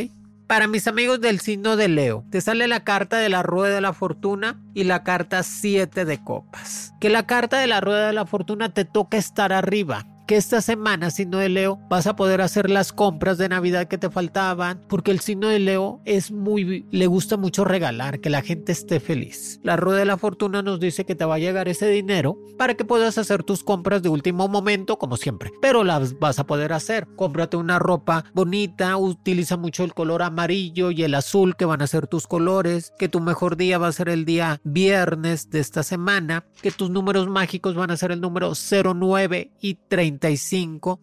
Para 0.47 0.67
mis 0.67 0.87
amigos 0.87 1.21
del 1.21 1.39
signo 1.39 1.77
de 1.77 1.87
Leo, 1.87 2.25
te 2.29 2.41
sale 2.41 2.67
la 2.67 2.83
carta 2.83 3.17
de 3.17 3.29
la 3.29 3.43
rueda 3.43 3.75
de 3.75 3.81
la 3.81 3.93
fortuna 3.93 4.61
y 4.73 4.83
la 4.83 5.03
carta 5.03 5.41
7 5.41 6.03
de 6.03 6.21
copas. 6.21 6.93
Que 6.99 7.09
la 7.09 7.25
carta 7.25 7.59
de 7.59 7.67
la 7.67 7.79
rueda 7.79 8.07
de 8.07 8.13
la 8.13 8.25
fortuna 8.25 8.73
te 8.73 8.83
toca 8.83 9.17
estar 9.17 9.53
arriba, 9.53 10.05
que 10.27 10.37
esta 10.37 10.61
semana, 10.61 11.11
signo 11.11 11.37
de 11.37 11.49
Leo, 11.49 11.79
vas 11.89 12.07
a 12.07 12.15
poder 12.15 12.41
hacer 12.41 12.69
las 12.69 12.93
compras 12.93 13.37
de 13.37 13.49
Navidad 13.49 13.87
que 13.87 13.97
te 13.97 14.09
faltaban, 14.09 14.81
porque 14.87 15.11
el 15.11 15.19
signo 15.19 15.49
de 15.49 15.59
Leo 15.59 16.01
es 16.05 16.31
muy, 16.31 16.85
le 16.91 17.07
gusta 17.07 17.37
mucho 17.37 17.65
regalar, 17.65 18.19
que 18.19 18.29
la 18.29 18.41
gente 18.41 18.71
esté 18.71 18.99
feliz. 18.99 19.59
La 19.63 19.75
rueda 19.75 19.99
de 19.99 20.05
la 20.05 20.17
fortuna 20.17 20.61
nos 20.61 20.79
dice 20.79 21.05
que 21.05 21.15
te 21.15 21.25
va 21.25 21.35
a 21.35 21.39
llegar 21.39 21.67
ese 21.67 21.87
dinero 21.89 22.37
para 22.57 22.75
que 22.75 22.85
puedas 22.85 23.17
hacer 23.17 23.43
tus 23.43 23.63
compras 23.63 24.01
de 24.01 24.09
último 24.09 24.47
momento, 24.47 24.97
como 24.97 25.17
siempre, 25.17 25.51
pero 25.61 25.83
las 25.83 26.19
vas 26.19 26.39
a 26.39 26.45
poder 26.45 26.73
hacer. 26.73 27.07
Cómprate 27.15 27.57
una 27.57 27.79
ropa 27.79 28.25
bonita, 28.33 28.95
utiliza 28.97 29.57
mucho 29.57 29.83
el 29.83 29.93
color 29.93 30.21
amarillo 30.21 30.91
y 30.91 31.03
el 31.03 31.15
azul 31.15 31.55
que 31.55 31.65
van 31.65 31.81
a 31.81 31.87
ser 31.87 32.07
tus 32.07 32.27
colores, 32.27 32.93
que 32.97 33.09
tu 33.09 33.19
mejor 33.19 33.57
día 33.57 33.77
va 33.77 33.87
a 33.87 33.91
ser 33.91 34.09
el 34.09 34.25
día 34.25 34.61
viernes 34.63 35.49
de 35.49 35.59
esta 35.59 35.83
semana, 35.83 36.45
que 36.61 36.71
tus 36.71 36.89
números 36.89 37.27
mágicos 37.27 37.75
van 37.75 37.91
a 37.91 37.97
ser 37.97 38.11
el 38.11 38.21
número 38.21 38.53
09 38.53 39.51
y 39.59 39.75
30 39.75 40.22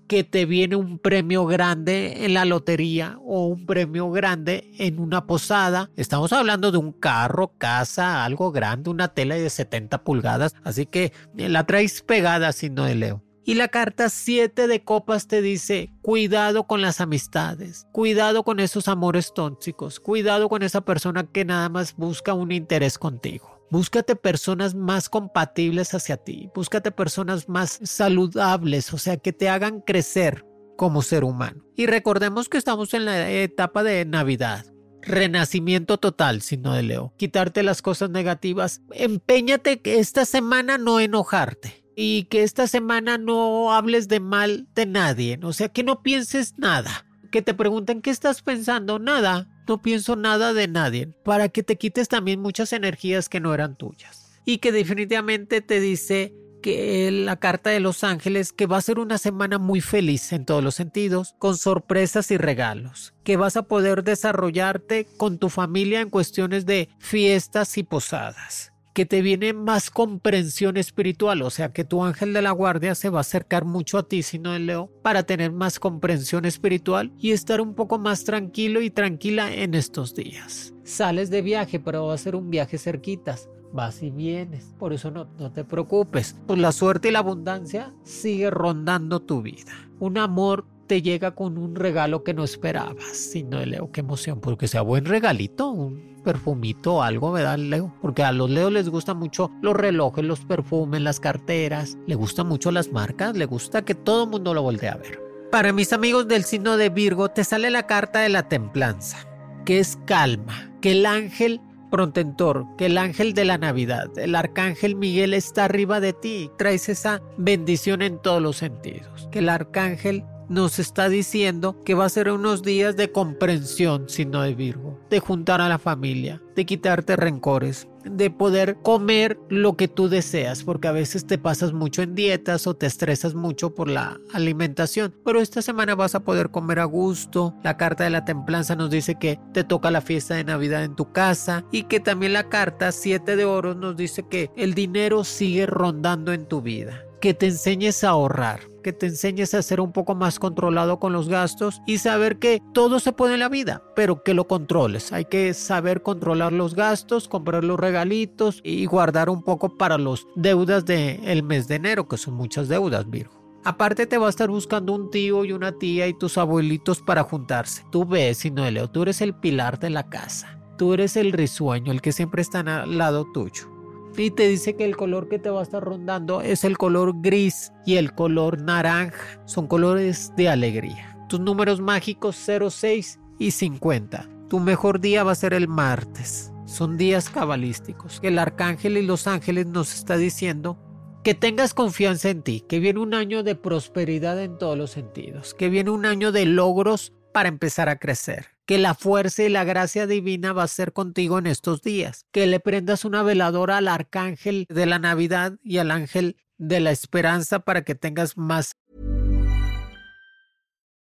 que 0.09 0.25
te 0.25 0.47
viene 0.47 0.77
un 0.77 0.99
premio 0.99 1.45
grande 1.45 2.25
en 2.25 2.35
la 2.35 2.47
lotería 2.47 3.19
o 3.23 3.47
un 3.47 3.67
premio 3.67 4.11
grande 4.11 4.71
en 4.79 4.99
una 4.99 5.27
posada. 5.27 5.91
Estamos 5.97 6.33
hablando 6.33 6.73
de 6.73 6.79
un 6.79 6.93
carro, 6.93 7.53
casa, 7.59 8.25
algo 8.25 8.51
grande, 8.51 8.89
una 8.89 9.09
tela 9.09 9.35
de 9.35 9.51
70 9.51 10.05
pulgadas. 10.05 10.55
Así 10.65 10.87
que 10.87 11.13
la 11.35 11.67
traes 11.67 12.01
pegada 12.03 12.53
si 12.53 12.71
no 12.71 12.85
de 12.85 12.95
Leo. 12.95 13.23
Y 13.45 13.55
la 13.55 13.69
carta 13.69 14.09
7 14.09 14.67
de 14.67 14.85
copas 14.85 15.27
te 15.27 15.43
dice, 15.43 15.91
cuidado 16.03 16.65
con 16.65 16.81
las 16.81 17.01
amistades, 17.01 17.87
cuidado 17.93 18.43
con 18.43 18.61
esos 18.61 18.89
amores 18.89 19.33
tóxicos, 19.35 20.01
cuidado 20.01 20.49
con 20.49 20.63
esa 20.63 20.83
persona 20.83 21.25
que 21.25 21.45
nada 21.45 21.69
más 21.69 21.97
busca 21.97 22.33
un 22.33 22.53
interés 22.53 22.99
contigo. 22.99 23.60
Búscate 23.71 24.17
personas 24.17 24.75
más 24.75 25.09
compatibles 25.09 25.95
hacia 25.95 26.17
ti, 26.17 26.51
búscate 26.53 26.91
personas 26.91 27.49
más 27.49 27.79
saludables, 27.85 28.93
o 28.93 28.99
sea, 28.99 29.17
que 29.17 29.33
te 29.33 29.49
hagan 29.49 29.81
crecer 29.81 30.45
como 30.77 31.03
ser 31.03 31.23
humano. 31.23 31.65
Y 31.77 31.87
recordemos 31.87 32.49
que 32.49 32.59
estamos 32.59 32.95
en 32.95 33.05
la 33.05 33.31
etapa 33.31 33.85
de 33.85 34.05
Navidad. 34.05 34.67
Renacimiento 35.03 35.99
total, 35.99 36.43
sino 36.43 36.75
de 36.75 36.83
Leo. 36.83 37.15
Quitarte 37.17 37.63
las 37.63 37.81
cosas 37.81 38.11
negativas. 38.11 38.83
Empeñate 38.91 39.81
que 39.81 40.01
esta 40.01 40.25
semana 40.25 40.77
no 40.77 40.99
enojarte 40.99 41.85
y 41.95 42.25
que 42.25 42.43
esta 42.43 42.67
semana 42.67 43.19
no 43.19 43.73
hables 43.73 44.09
de 44.09 44.21
mal 44.21 44.67
de 44.75 44.87
nadie, 44.87 45.39
o 45.43 45.53
sea, 45.53 45.69
que 45.69 45.85
no 45.85 46.03
pienses 46.03 46.59
nada. 46.59 47.07
Que 47.31 47.41
te 47.41 47.55
pregunten 47.55 48.03
qué 48.03 48.11
estás 48.11 48.43
pensando, 48.43 48.99
nada 48.99 49.49
no 49.71 49.81
pienso 49.81 50.17
nada 50.17 50.53
de 50.53 50.67
nadie, 50.67 51.07
para 51.25 51.49
que 51.49 51.63
te 51.63 51.79
quites 51.79 52.09
también 52.09 52.41
muchas 52.41 52.73
energías 52.73 53.29
que 53.29 53.39
no 53.39 53.55
eran 53.55 53.77
tuyas. 53.77 54.41
Y 54.45 54.59
que 54.59 54.73
definitivamente 54.73 55.61
te 55.61 55.79
dice 55.79 56.35
que 56.61 57.09
la 57.13 57.37
carta 57.37 57.71
de 57.71 57.79
los 57.79 58.03
ángeles 58.03 58.53
que 58.53 58.67
va 58.67 58.79
a 58.79 58.83
ser 58.83 58.99
una 58.99 59.17
semana 59.17 59.59
muy 59.59 59.81
feliz 59.81 60.33
en 60.33 60.45
todos 60.45 60.63
los 60.63 60.75
sentidos, 60.75 61.37
con 61.39 61.57
sorpresas 61.57 62.33
y 62.33 62.37
regalos, 62.37 63.15
que 63.23 63.37
vas 63.37 63.57
a 63.57 63.63
poder 63.63 64.03
desarrollarte 64.03 65.07
con 65.17 65.39
tu 65.39 65.49
familia 65.49 66.01
en 66.01 66.11
cuestiones 66.11 66.67
de 66.67 66.89
fiestas 66.99 67.79
y 67.79 67.85
posadas 67.85 68.73
que 68.93 69.07
te 69.07 69.23
viene 69.23 69.53
más 69.53 69.91
comprensión 69.91 70.77
espiritual, 70.77 71.43
o 71.43 71.51
sea 71.51 71.73
que 71.73 71.85
tu 71.85 72.05
ángel 72.05 72.33
de 72.33 72.43
la 72.43 72.51
guardia 72.51 72.95
se 72.95 73.11
va 73.11 73.19
a 73.19 73.21
acercar 73.21 73.65
mucho 73.65 73.99
a 73.99 74.09
ti, 74.09 74.23
sino 74.23 74.55
el 74.55 74.67
Leo, 74.67 74.91
para 75.03 75.23
tener 75.23 75.53
más 75.53 75.79
comprensión 75.79 76.45
espiritual 76.45 77.13
y 77.19 77.33
estar 77.33 77.61
un 77.61 77.75
poco 77.75 77.99
más 77.99 78.25
tranquilo 78.25 78.81
y 78.81 78.91
tranquila 78.91 79.53
en 79.53 79.75
estos 79.75 80.15
días. 80.15 80.75
Sales 80.85 81.31
de 81.31 81.43
viaje, 81.43 81.81
pero 81.81 82.07
va 82.07 82.15
a 82.15 82.19
ser 82.19 82.35
un 82.35 82.51
viaje 82.51 82.79
cerquitas. 82.79 83.49
Vas 83.73 84.03
y 84.03 84.11
vienes, 84.11 84.75
por 84.79 84.93
eso 84.93 85.13
no, 85.13 85.29
no 85.39 85.53
te 85.53 85.63
preocupes. 85.63 86.37
Pues 86.47 86.59
la 86.59 86.73
suerte 86.73 87.09
y 87.09 87.13
la 87.13 87.21
abundancia 87.21 87.95
sigue 88.03 88.51
rondando 88.51 89.21
tu 89.21 89.43
vida. 89.43 89.71
Un 90.01 90.19
amor 90.19 90.67
te 90.91 91.03
llega 91.03 91.37
con 91.37 91.57
un 91.57 91.77
regalo 91.77 92.25
que 92.25 92.35
no 92.35 92.43
esperabas, 92.43 93.17
sino 93.17 93.65
Leo, 93.65 93.93
qué 93.93 94.01
emoción, 94.01 94.41
porque 94.41 94.67
sea 94.67 94.83
buen 94.83 95.05
regalito, 95.05 95.71
un 95.71 96.21
perfumito 96.25 97.01
algo, 97.01 97.31
¿verdad, 97.31 97.59
Leo? 97.59 97.95
Porque 98.03 98.25
a 98.25 98.33
los 98.33 98.51
Leo 98.51 98.71
les 98.71 98.89
gusta 98.89 99.15
mucho 99.15 99.53
los 99.63 99.77
relojes, 99.77 100.25
los 100.25 100.41
perfumes, 100.41 101.01
las 101.01 101.21
carteras, 101.21 101.97
le 102.09 102.17
gustan 102.17 102.49
mucho 102.49 102.73
las 102.73 102.91
marcas, 102.91 103.37
le 103.37 103.45
gusta 103.45 103.85
que 103.85 103.95
todo 103.95 104.25
el 104.25 104.31
mundo 104.31 104.53
lo 104.53 104.63
voltee 104.63 104.89
a 104.89 104.97
ver. 104.97 105.21
Para 105.53 105.73
mis 105.73 105.93
amigos 105.93 106.27
del 106.27 106.43
signo 106.43 106.77
de 106.77 106.89
Virgo, 106.89 107.29
te 107.29 107.45
sale 107.45 107.71
la 107.71 107.87
carta 107.87 108.19
de 108.19 108.31
la 108.31 108.49
templanza, 108.49 109.19
que 109.65 109.79
es 109.79 109.97
calma, 110.07 110.73
que 110.81 110.91
el 110.91 111.07
ángel 111.07 111.61
prontentor, 111.93 112.67
que 112.79 112.87
el 112.87 112.99
ángel 112.99 113.33
de 113.33 113.45
la 113.45 113.59
Navidad, 113.59 114.09
el 114.19 114.35
arcángel 114.35 114.97
Miguel 114.97 115.35
está 115.35 115.67
arriba 115.67 116.01
de 116.01 116.15
ti, 116.15 116.51
traes 116.59 116.89
esa 116.89 117.23
bendición 117.39 118.03
en 118.03 118.19
todos 118.19 118.43
los 118.43 118.57
sentidos, 118.57 119.29
que 119.31 119.39
el 119.39 119.51
arcángel 119.51 120.25
nos 120.51 120.81
está 120.81 121.09
diciendo 121.09 121.81
que 121.85 121.95
va 121.95 122.05
a 122.05 122.11
ser 122.11 122.29
unos 122.29 122.63
días 122.63 122.97
de 122.97 123.13
comprensión, 123.13 124.07
sino 124.09 124.43
de 124.43 124.55
Virgo, 124.55 124.99
de 125.09 125.21
juntar 125.21 125.61
a 125.61 125.69
la 125.69 125.79
familia, 125.79 126.43
de 126.57 126.67
quitarte 126.67 127.15
rencores, 127.15 127.87
de 128.05 128.31
poder 128.31 128.77
comer 128.83 129.39
lo 129.49 129.77
que 129.77 129.87
tú 129.87 130.09
deseas, 130.09 130.65
porque 130.65 130.89
a 130.89 130.93
veces 130.93 131.25
te 131.25 131.39
pasas 131.39 131.73
mucho 131.73 132.03
en 132.03 132.17
dietas 132.17 132.67
o 132.67 132.75
te 132.75 132.87
estresas 132.87 133.35
mucho 133.35 133.77
por 133.77 133.89
la 133.89 134.19
alimentación, 134.35 135.15
pero 135.25 135.41
esta 135.41 135.63
semana 135.63 135.95
vas 135.95 136.17
a 136.17 136.25
poder 136.25 136.51
comer 136.51 136.81
a 136.81 136.85
gusto. 136.85 137.55
La 137.63 137.77
carta 137.77 138.03
de 138.03 138.11
la 138.11 138.25
templanza 138.25 138.75
nos 138.75 138.91
dice 138.91 139.15
que 139.15 139.39
te 139.53 139.63
toca 139.63 139.93
la 139.93 140.01
fiesta 140.01 140.35
de 140.35 140.43
Navidad 140.43 140.83
en 140.83 140.97
tu 140.97 141.13
casa 141.13 141.65
y 141.71 141.85
que 141.85 142.01
también 142.01 142.33
la 142.33 142.49
carta 142.49 142.91
7 142.91 143.37
de 143.37 143.45
oro 143.45 143.77
nos 143.77 143.97
dice 143.97 144.27
que 144.29 144.51
el 144.57 144.75
dinero 144.75 145.23
sigue 145.23 145.67
rondando 145.67 146.33
en 146.33 146.47
tu 146.47 146.61
vida 146.61 147.05
que 147.21 147.35
te 147.35 147.47
enseñes 147.47 148.03
a 148.03 148.11
ahorrar, 148.11 148.61
que 148.83 148.93
te 148.93 149.07
enseñes 149.07 149.55
a 149.55 149.63
ser 149.63 149.81
un 149.81 149.93
poco 149.93 150.15
más 150.15 150.39
controlado 150.39 150.99
con 150.99 151.13
los 151.13 151.29
gastos 151.29 151.83
y 151.87 151.99
saber 151.99 152.39
que 152.39 152.63
todo 152.73 153.01
se 153.01 153.13
puede 153.13 153.35
en 153.35 153.41
la 153.41 153.49
vida, 153.49 153.83
pero 153.95 154.23
que 154.23 154.35
lo 154.35 154.47
controles. 154.47 155.13
Hay 155.13 155.25
que 155.25 155.55
saber 155.55 156.03
controlar 156.03 156.53
los 156.53 156.75
gastos, 156.75 157.29
comprar 157.29 157.65
los 157.65 157.79
regalitos 157.79 158.61
y 158.65 158.87
guardar 158.87 159.31
un 159.31 159.43
poco 159.43 159.77
para 159.77 159.99
los 159.99 160.27
deudas 160.35 160.85
del 160.85 161.43
mes 161.43 161.69
de 161.69 161.77
enero, 161.77 162.09
que 162.09 162.17
son 162.17 162.35
muchas 162.35 162.69
deudas, 162.69 163.09
Virgo. 163.09 163.41
Aparte 163.63 164.07
te 164.07 164.17
va 164.17 164.27
a 164.27 164.31
estar 164.31 164.49
buscando 164.49 164.95
un 164.95 165.11
tío 165.11 165.45
y 165.45 165.53
una 165.53 165.73
tía 165.73 166.07
y 166.09 166.15
tus 166.15 166.39
abuelitos 166.39 167.03
para 167.03 167.25
juntarse. 167.25 167.85
Tú 167.91 168.07
ves, 168.07 168.45
Leo, 168.45 168.89
tú 168.89 169.03
eres 169.03 169.21
el 169.21 169.35
pilar 169.35 169.79
de 169.79 169.91
la 169.91 170.09
casa. 170.09 170.59
Tú 170.79 170.95
eres 170.95 171.17
el 171.17 171.33
risueño, 171.33 171.93
el 171.93 172.01
que 172.01 172.13
siempre 172.13 172.41
está 172.41 172.61
al 172.61 172.97
lado 172.97 173.27
tuyo 173.35 173.80
y 174.17 174.31
te 174.31 174.49
dice 174.49 174.77
que 174.77 174.85
el 174.85 174.97
color 174.97 175.29
que 175.29 175.39
te 175.39 175.51
va 175.51 175.61
a 175.61 175.63
estar 175.63 175.83
rondando 175.83 176.41
es 176.41 176.65
el 176.65 176.77
color 176.77 177.21
gris 177.21 177.73
y 177.87 177.97
el 177.97 178.13
color 178.13 178.61
naranja. 178.63 179.41
Son 179.47 179.67
colores 179.67 180.33
de 180.37 180.49
alegría. 180.49 181.17
Tus 181.29 181.41
números 181.41 181.81
mágicos 181.81 182.37
06 182.37 183.21
y 183.39 183.51
50. 183.53 184.29
Tu 184.49 184.61
mejor 184.61 185.01
día 185.01 185.25
va 185.25 185.33
a 185.33 185.37
ser 185.37 185.55
el 185.55 185.69
martes. 185.69 186.53
Son 186.67 186.97
días 186.97 187.31
cabalísticos. 187.31 188.21
El 188.23 188.39
arcángel 188.39 188.97
y 188.97 189.03
los 189.03 189.27
ángeles 189.27 189.67
nos 189.67 189.95
está 189.95 190.17
diciendo 190.17 190.79
que 191.25 191.35
tengas 191.35 191.75
confianza 191.75 192.31
en 192.31 192.43
ti, 192.43 192.65
que 192.69 192.79
viene 192.79 193.01
un 193.01 193.15
año 193.15 193.43
de 193.43 193.55
prosperidad 193.55 194.43
en 194.43 194.57
todos 194.59 194.77
los 194.77 194.91
sentidos, 194.91 195.55
que 195.55 195.69
viene 195.69 195.91
un 195.91 196.07
año 196.07 196.33
de 196.33 196.47
logros 196.47 197.13
para 197.33 197.49
empezar 197.49 197.89
a 197.89 197.97
crecer, 197.97 198.47
que 198.71 198.79
la 198.79 198.95
fuerza 198.95 199.43
y 199.43 199.49
la 199.49 199.65
gracia 199.65 200.07
divina 200.07 200.53
va 200.53 200.63
a 200.63 200.69
ser 200.69 200.93
contigo 200.93 201.39
en 201.39 201.49
estos 201.49 201.83
días, 201.83 202.25
que 202.31 202.47
le 202.47 202.61
prendas 202.61 203.05
una 203.05 203.25
veladora 203.25 203.79
al 203.79 203.89
arcángel 203.89 204.65
de 204.69 204.87
la 204.87 205.01
Navidad 205.01 205.59
y 205.65 205.79
al 205.79 205.91
ángel 205.91 206.37
de 206.57 206.79
la 206.79 206.93
esperanza 206.93 207.59
para 207.59 207.83
que 207.83 207.97
tengas 207.97 208.37
más. 208.37 208.77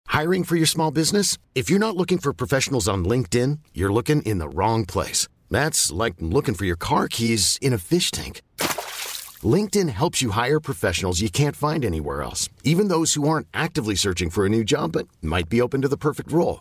Hiring 0.07 0.45
for 0.45 0.57
your 0.57 0.67
small 0.67 0.91
business? 0.91 1.37
If 1.55 1.69
you're 1.69 1.79
not 1.79 1.95
looking 1.95 2.17
for 2.17 2.33
professionals 2.33 2.89
on 2.89 3.05
LinkedIn, 3.05 3.59
you're 3.75 3.93
looking 3.93 4.23
in 4.23 4.39
the 4.39 4.49
wrong 4.49 4.87
place. 4.87 5.29
That's 5.51 5.93
like 5.93 6.15
looking 6.21 6.55
for 6.55 6.65
your 6.65 6.79
car 6.79 7.07
keys 7.07 7.59
in 7.61 7.75
a 7.75 7.79
fish 7.79 8.11
tank. 8.11 8.41
LinkedIn 9.45 9.91
helps 9.91 10.23
you 10.23 10.31
hire 10.31 10.59
professionals 10.59 11.21
you 11.21 11.29
can't 11.29 11.55
find 11.55 11.85
anywhere 11.85 12.23
else, 12.23 12.49
even 12.65 12.89
those 12.89 13.13
who 13.13 13.29
aren't 13.29 13.47
actively 13.53 13.95
searching 13.95 14.31
for 14.31 14.47
a 14.47 14.49
new 14.49 14.65
job 14.65 14.93
but 14.93 15.07
might 15.21 15.51
be 15.51 15.61
open 15.61 15.83
to 15.83 15.89
the 15.89 15.99
perfect 15.99 16.33
role. 16.33 16.61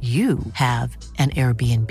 you 0.00 0.38
have 0.54 0.96
an 1.18 1.30
Airbnb. 1.30 1.90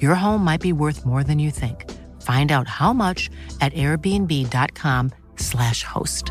Your 0.00 0.14
home 0.14 0.44
might 0.44 0.60
be 0.60 0.72
worth 0.72 1.04
more 1.04 1.22
than 1.22 1.38
you 1.38 1.50
think. 1.50 1.84
Find 2.22 2.50
out 2.50 2.66
how 2.66 2.92
much 2.92 3.30
at 3.60 3.72
airbnb.com/slash 3.74 5.84
host. 5.84 6.30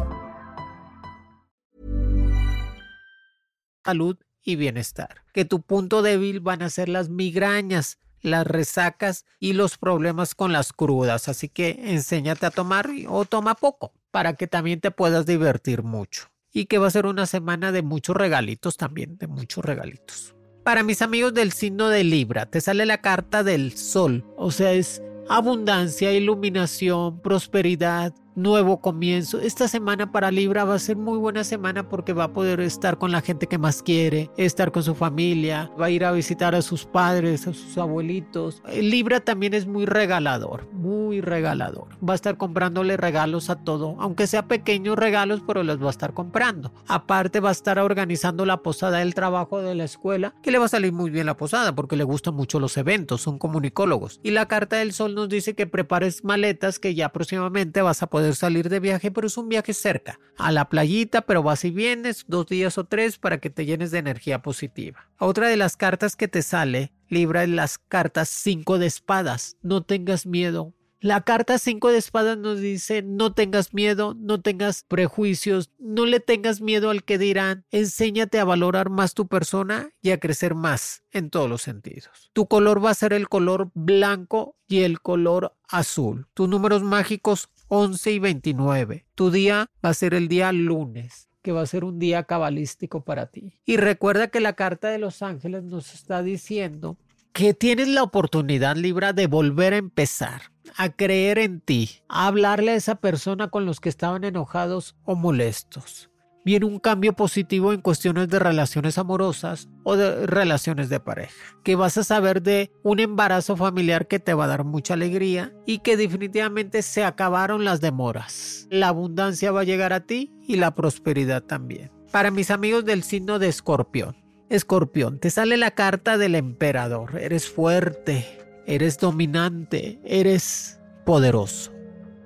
Salud 3.86 4.18
y 4.44 4.58
bienestar. 4.58 5.24
Que 5.34 5.46
tu 5.46 5.62
punto 5.62 6.02
débil 6.02 6.42
van 6.42 6.62
a 6.62 6.70
ser 6.70 6.90
las 6.90 7.10
migrañas, 7.10 8.00
las 8.22 8.46
resacas 8.46 9.26
y 9.40 9.54
los 9.54 9.78
problemas 9.78 10.36
con 10.36 10.52
las 10.52 10.74
crudas. 10.74 11.30
Así 11.30 11.50
que 11.50 11.94
enséñate 11.94 12.46
a 12.46 12.52
tomar 12.52 12.90
o 13.08 13.26
toma 13.26 13.56
poco 13.56 13.94
para 14.12 14.34
que 14.34 14.48
también 14.48 14.82
te 14.82 14.92
puedas 14.92 15.26
divertir 15.26 15.84
mucho. 15.84 16.30
Y 16.52 16.66
que 16.66 16.80
va 16.80 16.88
a 16.88 16.92
ser 16.92 17.06
una 17.06 17.26
semana 17.26 17.72
de 17.72 17.82
muchos 17.82 18.16
regalitos 18.16 18.78
también, 18.78 19.18
de 19.18 19.28
muchos 19.28 19.64
regalitos. 19.64 20.37
Para 20.68 20.84
mis 20.84 21.02
amigos 21.02 21.34
del 21.34 21.54
signo 21.54 21.88
de 21.88 22.04
Libra, 22.04 22.46
te 22.46 22.60
sale 22.60 22.86
la 22.86 22.98
carta 22.98 23.42
del 23.42 23.78
sol, 23.78 24.26
o 24.36 24.52
sea, 24.52 24.74
es 24.74 25.02
abundancia, 25.30 26.12
iluminación, 26.12 27.22
prosperidad, 27.22 28.14
nuevo 28.38 28.82
comienzo. 28.82 29.40
Esta 29.40 29.68
semana 29.68 30.12
para 30.12 30.30
Libra 30.30 30.64
va 30.64 30.76
a 30.76 30.80
ser 30.80 30.96
muy 30.96 31.18
buena 31.18 31.44
semana 31.44 31.90
porque 31.90 32.14
va 32.14 32.26
a 32.26 32.34
poder 32.34 32.60
estar 32.60 33.00
con 33.00 33.12
la 33.12 33.22
gente 33.22 33.48
que 33.48 33.58
más 33.58 33.82
quiere, 33.82 34.30
estar 34.38 34.72
con 34.72 34.84
su 34.84 34.94
familia, 34.94 35.72
va 35.80 35.88
a 35.88 35.90
ir 35.90 36.06
a 36.06 36.12
visitar 36.12 36.54
a 36.54 36.62
sus 36.62 36.86
padres, 36.86 37.48
a 37.48 37.54
sus 37.54 37.78
abuelitos. 37.80 38.62
Libra 38.80 39.22
también 39.22 39.56
es 39.56 39.66
muy 39.66 39.88
regalador, 39.88 40.72
muy 40.72 41.20
regalador. 41.20 41.88
Va 42.08 42.14
a 42.14 42.16
estar 42.16 42.38
comprándole 42.38 42.96
regalos 42.96 43.50
a 43.50 43.56
todo, 43.56 43.96
aunque 44.00 44.28
sea 44.28 44.48
pequeños 44.48 44.98
regalos, 44.98 45.42
pero 45.46 45.64
los 45.64 45.82
va 45.82 45.88
a 45.88 45.92
estar 45.92 46.14
comprando. 46.14 46.72
Aparte 46.88 47.40
va 47.40 47.50
a 47.50 47.54
estar 47.54 47.80
organizando 47.80 48.46
la 48.46 48.62
posada 48.62 49.00
del 49.00 49.16
trabajo 49.16 49.64
de 49.64 49.74
la 49.74 49.86
escuela, 49.86 50.36
que 50.44 50.52
le 50.52 50.60
va 50.60 50.66
a 50.66 50.70
salir 50.70 50.94
muy 50.94 51.10
bien 51.10 51.26
la 51.26 51.38
posada 51.38 51.74
porque 51.74 51.96
le 51.96 52.04
gustan 52.04 52.36
mucho 52.36 52.60
los 52.60 52.78
eventos, 52.78 53.22
son 53.22 53.40
comunicólogos. 53.40 54.20
Y 54.22 54.30
la 54.30 54.48
carta 54.48 54.76
del 54.76 54.94
sol 54.94 55.16
nos 55.16 55.28
dice 55.28 55.56
que 55.56 55.66
prepares 55.66 56.24
maletas 56.24 56.78
que 56.78 56.94
ya 56.94 57.10
próximamente 57.10 57.82
vas 57.82 58.04
a 58.04 58.08
poder 58.08 58.27
salir 58.36 58.70
de 58.70 58.80
viaje, 58.80 59.12
pero 59.12 59.28
es 59.28 59.38
un 59.38 59.50
viaje 59.50 59.74
cerca, 59.74 60.20
a 60.38 60.52
la 60.52 60.70
playita, 60.70 61.22
pero 61.22 61.44
vas 61.44 61.64
y 61.66 61.72
vienes 61.72 62.26
dos 62.28 62.48
días 62.48 62.78
o 62.78 62.86
tres 62.86 63.18
para 63.18 63.40
que 63.40 63.50
te 63.50 63.66
llenes 63.66 63.92
de 63.92 64.00
energía 64.00 64.42
positiva. 64.42 65.08
Otra 65.20 65.48
de 65.48 65.58
las 65.58 65.78
cartas 65.78 66.16
que 66.16 66.28
te 66.28 66.42
sale, 66.42 66.92
Libra, 67.10 67.44
es 67.44 67.50
las 67.50 67.78
cartas 67.78 68.30
5 68.30 68.80
de 68.80 68.88
espadas. 68.88 69.58
No 69.62 69.84
tengas 69.84 70.26
miedo, 70.26 70.74
la 71.08 71.22
carta 71.22 71.58
5 71.58 71.90
de 71.92 71.98
espadas 71.98 72.38
nos 72.38 72.60
dice 72.60 73.02
no 73.02 73.32
tengas 73.34 73.74
miedo, 73.74 74.14
no 74.20 74.42
tengas 74.42 74.84
prejuicios, 74.84 75.72
no 75.80 76.06
le 76.06 76.20
tengas 76.20 76.60
miedo 76.60 76.90
al 76.90 77.06
que 77.06 77.18
dirán, 77.18 77.66
enséñate 77.72 78.40
a 78.40 78.44
valorar 78.44 78.90
más 78.90 79.14
tu 79.14 79.28
persona 79.28 79.90
y 80.02 80.12
a 80.12 80.20
crecer 80.20 80.54
más 80.54 81.04
en 81.12 81.30
todos 81.30 81.50
los 81.50 81.62
sentidos. 81.62 82.30
Tu 82.34 82.48
color 82.48 82.84
va 82.84 82.90
a 82.90 82.94
ser 82.94 83.14
el 83.14 83.30
color 83.30 83.72
blanco 83.74 84.58
y 84.68 84.82
el 84.82 85.00
color 85.00 85.56
azul. 85.70 86.28
Tus 86.34 86.50
números 86.50 86.84
mágicos 86.84 87.50
11 87.70 88.12
y 88.12 88.20
29. 88.20 89.06
Tu 89.16 89.32
día 89.32 89.72
va 89.84 89.90
a 89.90 89.94
ser 89.94 90.14
el 90.14 90.28
día 90.28 90.52
lunes 90.52 91.30
que 91.42 91.54
va 91.54 91.62
a 91.62 91.68
ser 91.68 91.86
un 91.86 92.00
día 92.00 92.24
cabalístico 92.24 93.06
para 93.06 93.28
ti. 93.28 93.62
Y 93.66 93.78
recuerda 93.78 94.28
que 94.28 94.42
la 94.42 94.54
carta 94.54 94.90
de 94.90 94.98
los 94.98 95.22
ángeles 95.22 95.64
nos 95.64 95.94
está 95.94 96.22
diciendo 96.22 96.98
que 97.38 97.54
tienes 97.54 97.88
la 97.88 98.02
oportunidad, 98.02 98.76
Libra, 98.76 99.14
de 99.14 99.28
volver 99.28 99.74
a 99.74 99.78
empezar, 99.78 100.52
a 100.76 100.90
creer 100.90 101.40
en 101.40 101.62
ti, 101.62 102.02
a 102.10 102.28
hablarle 102.28 102.72
a 102.72 102.76
esa 102.76 102.96
persona 102.96 103.50
con 103.50 103.66
los 103.66 103.80
que 103.80 103.90
estaban 103.90 104.24
enojados 104.24 104.96
o 105.06 105.16
molestos 105.16 106.10
viene 106.48 106.66
un 106.66 106.80
cambio 106.80 107.12
positivo 107.12 107.74
en 107.74 107.82
cuestiones 107.82 108.30
de 108.30 108.40
relaciones 108.40 108.98
amorosas 108.98 109.68
o 109.84 109.98
de 109.98 110.26
relaciones 110.26 110.88
de 110.88 111.02
pareja. 111.02 111.36
Que 111.66 111.76
vas 111.76 111.98
a 111.98 112.06
saber 112.06 112.42
de 112.42 112.72
un 112.84 113.02
embarazo 113.02 113.58
familiar 113.58 114.08
que 114.08 114.20
te 114.20 114.34
va 114.34 114.46
a 114.46 114.48
dar 114.48 114.64
mucha 114.64 114.94
alegría 114.94 115.52
y 115.66 115.80
que 115.80 115.98
definitivamente 115.98 116.84
se 116.84 117.04
acabaron 117.04 117.66
las 117.66 117.82
demoras. 117.82 118.66
La 118.72 118.88
abundancia 118.88 119.52
va 119.52 119.60
a 119.60 119.66
llegar 119.66 119.92
a 119.92 120.06
ti 120.06 120.32
y 120.42 120.56
la 120.56 120.74
prosperidad 120.74 121.44
también. 121.44 121.92
Para 122.14 122.32
mis 122.32 122.50
amigos 122.50 122.86
del 122.86 123.04
signo 123.04 123.40
de 123.40 123.50
escorpión. 123.50 124.16
Escorpión, 124.48 125.20
te 125.20 125.32
sale 125.32 125.58
la 125.58 125.72
carta 125.72 126.18
del 126.18 126.34
emperador. 126.34 127.18
Eres 127.20 127.50
fuerte, 127.50 128.26
eres 128.68 129.00
dominante, 129.00 130.00
eres 130.06 130.80
poderoso. 131.06 131.72